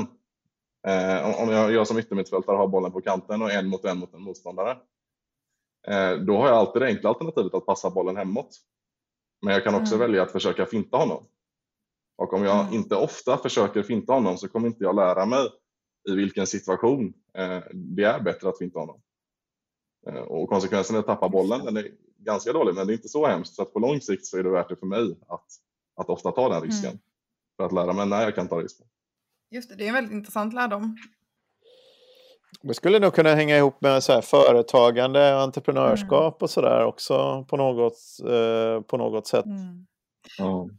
Eh, 0.88 1.42
om 1.42 1.50
jag, 1.50 1.72
jag 1.72 1.88
som 1.88 2.00
yttermittfältare 2.00 2.58
har 2.58 2.68
bollen 2.68 2.92
på 2.92 3.02
kanten 3.02 3.42
och 3.42 3.52
en 3.52 3.68
mot 3.68 3.86
en 3.86 3.98
mot 3.98 4.14
en 4.14 4.22
motståndare 4.22 4.78
Eh, 5.88 6.18
då 6.18 6.38
har 6.38 6.48
jag 6.48 6.58
alltid 6.58 6.82
det 6.82 6.86
enkla 6.86 7.10
alternativet 7.10 7.54
att 7.54 7.66
passa 7.66 7.90
bollen 7.90 8.18
hemåt. 8.18 8.58
Men 9.42 9.54
jag 9.54 9.64
kan 9.64 9.76
också 9.76 9.96
mm. 9.96 10.08
välja 10.08 10.24
att 10.24 10.32
försöka 10.32 10.66
finta 10.66 10.98
honom. 10.98 11.26
Och 12.18 12.34
om 12.34 12.44
jag 12.44 12.60
mm. 12.60 12.74
inte 12.74 12.96
ofta 12.96 13.38
försöker 13.38 13.84
finta 13.84 14.14
honom 14.14 14.38
så 14.38 14.48
kommer 14.48 14.68
inte 14.68 14.84
jag 14.84 14.96
lära 14.96 15.26
mig 15.26 15.48
i 16.10 16.16
vilken 16.16 16.48
situation 16.48 17.14
eh, 17.34 17.60
det 17.74 18.04
är 18.04 18.20
bättre 18.20 18.50
att 18.50 18.58
finta 18.58 18.80
honom. 18.80 19.02
Eh, 20.08 20.22
och 20.22 20.50
konsekvensen 20.50 20.96
är 20.96 21.00
att 21.00 21.06
tappa 21.06 21.30
bollen, 21.30 21.66
den 21.66 21.78
är 21.78 21.92
ganska 22.18 22.54
dålig 22.54 22.76
men 22.76 22.88
det 22.88 22.94
är 22.94 22.96
inte 22.96 23.10
så 23.10 23.28
hemskt. 23.28 23.56
Så 23.56 23.62
att 23.62 23.74
på 23.74 23.80
lång 23.80 24.02
sikt 24.02 24.26
så 24.26 24.38
är 24.38 24.44
det 24.44 24.50
värt 24.50 24.70
det 24.70 24.76
för 24.76 24.88
mig 24.88 25.16
att, 25.28 25.48
att 25.96 26.10
ofta 26.10 26.32
ta 26.32 26.50
den 26.50 26.62
risken. 26.62 26.90
Mm. 26.90 27.02
För 27.60 27.66
att 27.66 27.72
lära 27.72 27.94
mig 27.94 28.06
när 28.06 28.22
jag 28.22 28.36
kan 28.36 28.48
ta 28.48 28.56
risken. 28.56 28.86
Just 29.52 29.70
det, 29.70 29.76
det 29.76 29.84
är 29.84 29.88
en 29.88 29.94
väldigt 29.94 30.14
intressant 30.14 30.54
lärdom. 30.54 30.98
Det 32.62 32.74
skulle 32.74 33.00
nog 33.00 33.14
kunna 33.14 33.36
hänga 33.36 33.58
ihop 33.58 33.82
med 33.82 34.04
så 34.04 34.14
här 34.14 34.22
företagande 34.22 35.36
och 35.36 35.42
entreprenörskap 35.42 36.34
mm. 36.34 36.44
och 36.44 36.50
sådär 36.50 36.86
också 36.86 37.46
på 37.50 37.58
något, 37.58 37.98
eh, 38.24 38.82
på 38.82 38.98
något 38.98 39.28
sätt. 39.28 39.46
Mm. 39.46 39.86
Mm. 40.40 40.70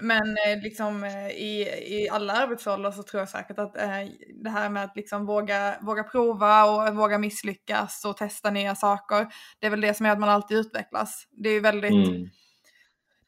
Men 0.00 0.36
eh, 0.46 0.62
liksom 0.62 1.04
eh, 1.04 1.28
i, 1.28 1.68
i 1.86 2.08
alla 2.08 2.32
arbetsroller 2.32 2.90
så 2.90 3.02
tror 3.02 3.20
jag 3.20 3.28
säkert 3.28 3.58
att 3.58 3.76
eh, 3.76 4.08
det 4.42 4.50
här 4.50 4.70
med 4.70 4.84
att 4.84 4.96
liksom 4.96 5.26
våga, 5.26 5.76
våga 5.80 6.02
prova 6.02 6.64
och 6.64 6.96
våga 6.96 7.18
misslyckas 7.18 8.04
och 8.04 8.16
testa 8.16 8.50
nya 8.50 8.74
saker. 8.74 9.26
Det 9.58 9.66
är 9.66 9.70
väl 9.70 9.80
det 9.80 9.94
som 9.94 10.06
gör 10.06 10.12
att 10.12 10.20
man 10.20 10.28
alltid 10.28 10.56
utvecklas. 10.56 11.28
Det 11.30 11.48
är 11.48 11.60
väldigt, 11.60 12.08
mm 12.08 12.30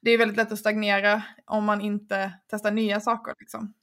det 0.06 0.10
är 0.10 0.18
väldigt 0.18 0.36
lätt 0.36 0.52
att 0.52 0.58
stagnera 0.58 1.22
om 1.46 1.64
man 1.64 1.80
inte 1.80 2.32
testar 2.50 2.70
nya 2.70 3.00
saker. 3.00 3.34
Liksom. 3.38 3.74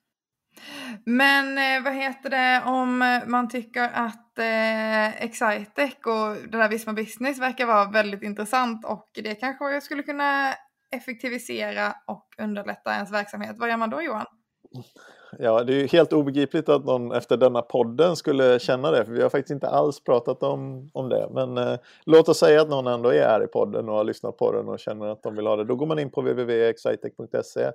Men 1.05 1.57
eh, 1.57 1.83
vad 1.83 1.93
heter 1.93 2.29
det 2.29 2.63
om 2.65 3.21
man 3.27 3.49
tycker 3.49 3.83
att 3.83 4.39
eh, 4.39 5.23
Excitec 5.23 5.93
och 6.05 6.49
det 6.51 6.57
där 6.57 6.69
Visma 6.69 6.93
Business 6.93 7.39
verkar 7.39 7.65
vara 7.65 7.91
väldigt 7.91 8.23
intressant 8.23 8.85
och 8.85 9.09
det 9.13 9.35
kanske 9.35 9.81
skulle 9.81 10.03
kunna 10.03 10.53
effektivisera 10.91 11.95
och 12.07 12.27
underlätta 12.37 12.93
ens 12.93 13.11
verksamhet. 13.11 13.55
Vad 13.59 13.69
gör 13.69 13.77
man 13.77 13.89
då 13.89 14.01
Johan? 14.01 14.25
Ja, 15.39 15.63
det 15.63 15.73
är 15.73 15.77
ju 15.77 15.87
helt 15.87 16.13
obegripligt 16.13 16.69
att 16.69 16.85
någon 16.85 17.11
efter 17.11 17.37
denna 17.37 17.61
podden 17.61 18.15
skulle 18.15 18.59
känna 18.59 18.91
det, 18.91 19.05
för 19.05 19.11
vi 19.11 19.21
har 19.21 19.29
faktiskt 19.29 19.51
inte 19.51 19.67
alls 19.67 20.03
pratat 20.03 20.43
om, 20.43 20.89
om 20.93 21.09
det. 21.09 21.27
Men 21.31 21.57
eh, 21.57 21.79
låt 22.05 22.29
oss 22.29 22.37
säga 22.39 22.61
att 22.61 22.69
någon 22.69 22.87
ändå 22.87 23.09
är 23.09 23.27
här 23.27 23.43
i 23.43 23.47
podden 23.47 23.89
och 23.89 23.95
har 23.95 24.03
lyssnat 24.03 24.37
på 24.37 24.51
den 24.51 24.69
och 24.69 24.79
känner 24.79 25.07
att 25.07 25.23
de 25.23 25.35
vill 25.35 25.47
ha 25.47 25.55
det. 25.55 25.63
Då 25.63 25.75
går 25.75 25.85
man 25.85 25.99
in 25.99 26.11
på 26.11 26.21
www.excitec.se 26.21 27.71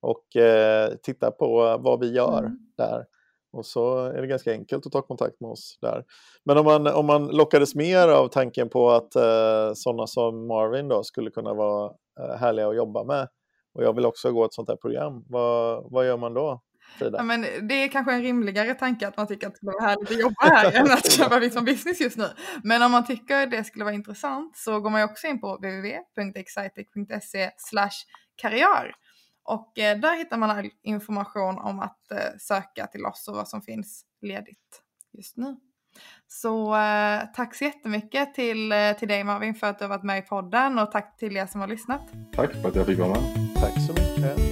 och 0.00 0.36
eh, 0.36 0.90
titta 1.02 1.30
på 1.30 1.78
vad 1.80 2.00
vi 2.00 2.12
gör 2.12 2.38
mm. 2.38 2.58
där. 2.76 3.04
Och 3.52 3.66
så 3.66 4.04
är 4.04 4.20
det 4.20 4.26
ganska 4.26 4.52
enkelt 4.52 4.86
att 4.86 4.92
ta 4.92 5.02
kontakt 5.02 5.40
med 5.40 5.50
oss 5.50 5.78
där. 5.80 6.04
Men 6.44 6.58
om 6.58 6.64
man, 6.64 6.86
om 6.86 7.06
man 7.06 7.26
lockades 7.26 7.74
mer 7.74 8.08
av 8.08 8.28
tanken 8.28 8.68
på 8.68 8.90
att 8.90 9.16
eh, 9.16 9.72
sådana 9.74 10.06
som 10.06 10.46
Marvin 10.46 10.88
då 10.88 11.02
skulle 11.02 11.30
kunna 11.30 11.54
vara 11.54 11.92
eh, 12.20 12.36
härliga 12.36 12.68
att 12.68 12.76
jobba 12.76 13.04
med 13.04 13.28
och 13.74 13.84
jag 13.84 13.92
vill 13.92 14.06
också 14.06 14.32
gå 14.32 14.44
ett 14.44 14.54
sånt 14.54 14.68
här 14.68 14.76
program, 14.76 15.24
vad, 15.28 15.84
vad 15.90 16.06
gör 16.06 16.16
man 16.16 16.34
då? 16.34 16.60
Ja, 16.98 17.22
men 17.22 17.40
det 17.40 17.74
är 17.74 17.88
kanske 17.88 18.12
en 18.12 18.22
rimligare 18.22 18.74
tanke 18.74 19.08
att 19.08 19.16
man 19.16 19.26
tycker 19.26 19.46
att 19.46 19.52
det 19.52 19.56
skulle 19.56 19.72
vara 19.72 19.84
härligt 19.84 20.10
att 20.10 20.20
jobba 20.20 20.34
här 20.40 20.80
än 20.80 20.90
att 20.90 21.12
köpa 21.12 21.38
Vitt 21.38 21.52
som 21.52 21.64
business 21.64 22.00
just 22.00 22.16
nu. 22.16 22.28
Men 22.62 22.82
om 22.82 22.92
man 22.92 23.06
tycker 23.06 23.46
det 23.46 23.64
skulle 23.64 23.84
vara 23.84 23.94
intressant 23.94 24.56
så 24.56 24.80
går 24.80 24.90
man 24.90 25.00
ju 25.00 25.04
också 25.04 25.26
in 25.26 25.40
på 25.40 25.56
www.excitec.se 25.56 27.50
karriär 28.36 28.94
och 29.48 29.78
eh, 29.78 29.98
där 29.98 30.16
hittar 30.16 30.36
man 30.36 30.50
all 30.50 30.70
information 30.82 31.58
om 31.58 31.80
att 31.80 32.12
eh, 32.12 32.18
söka 32.38 32.86
till 32.86 33.04
oss 33.04 33.28
och 33.28 33.34
vad 33.34 33.48
som 33.48 33.62
finns 33.62 34.04
ledigt 34.22 34.82
just 35.12 35.36
nu. 35.36 35.56
Så 36.26 36.76
eh, 36.76 37.22
tack 37.34 37.54
så 37.54 37.64
jättemycket 37.64 38.34
till, 38.34 38.74
till 38.98 39.08
dig 39.08 39.24
Marvin 39.24 39.54
för 39.54 39.66
att 39.66 39.78
du 39.78 39.84
har 39.84 39.88
varit 39.88 40.04
med 40.04 40.18
i 40.18 40.22
podden 40.22 40.78
och 40.78 40.92
tack 40.92 41.16
till 41.16 41.36
er 41.36 41.46
som 41.46 41.60
har 41.60 41.68
lyssnat. 41.68 42.02
Tack 42.32 42.52
för 42.52 42.68
att 42.68 42.74
jag 42.74 42.86
fick 42.86 42.98
vara 42.98 43.08
med. 43.08 43.54
Tack 43.54 43.74
så 43.86 43.92
mycket. 43.92 44.47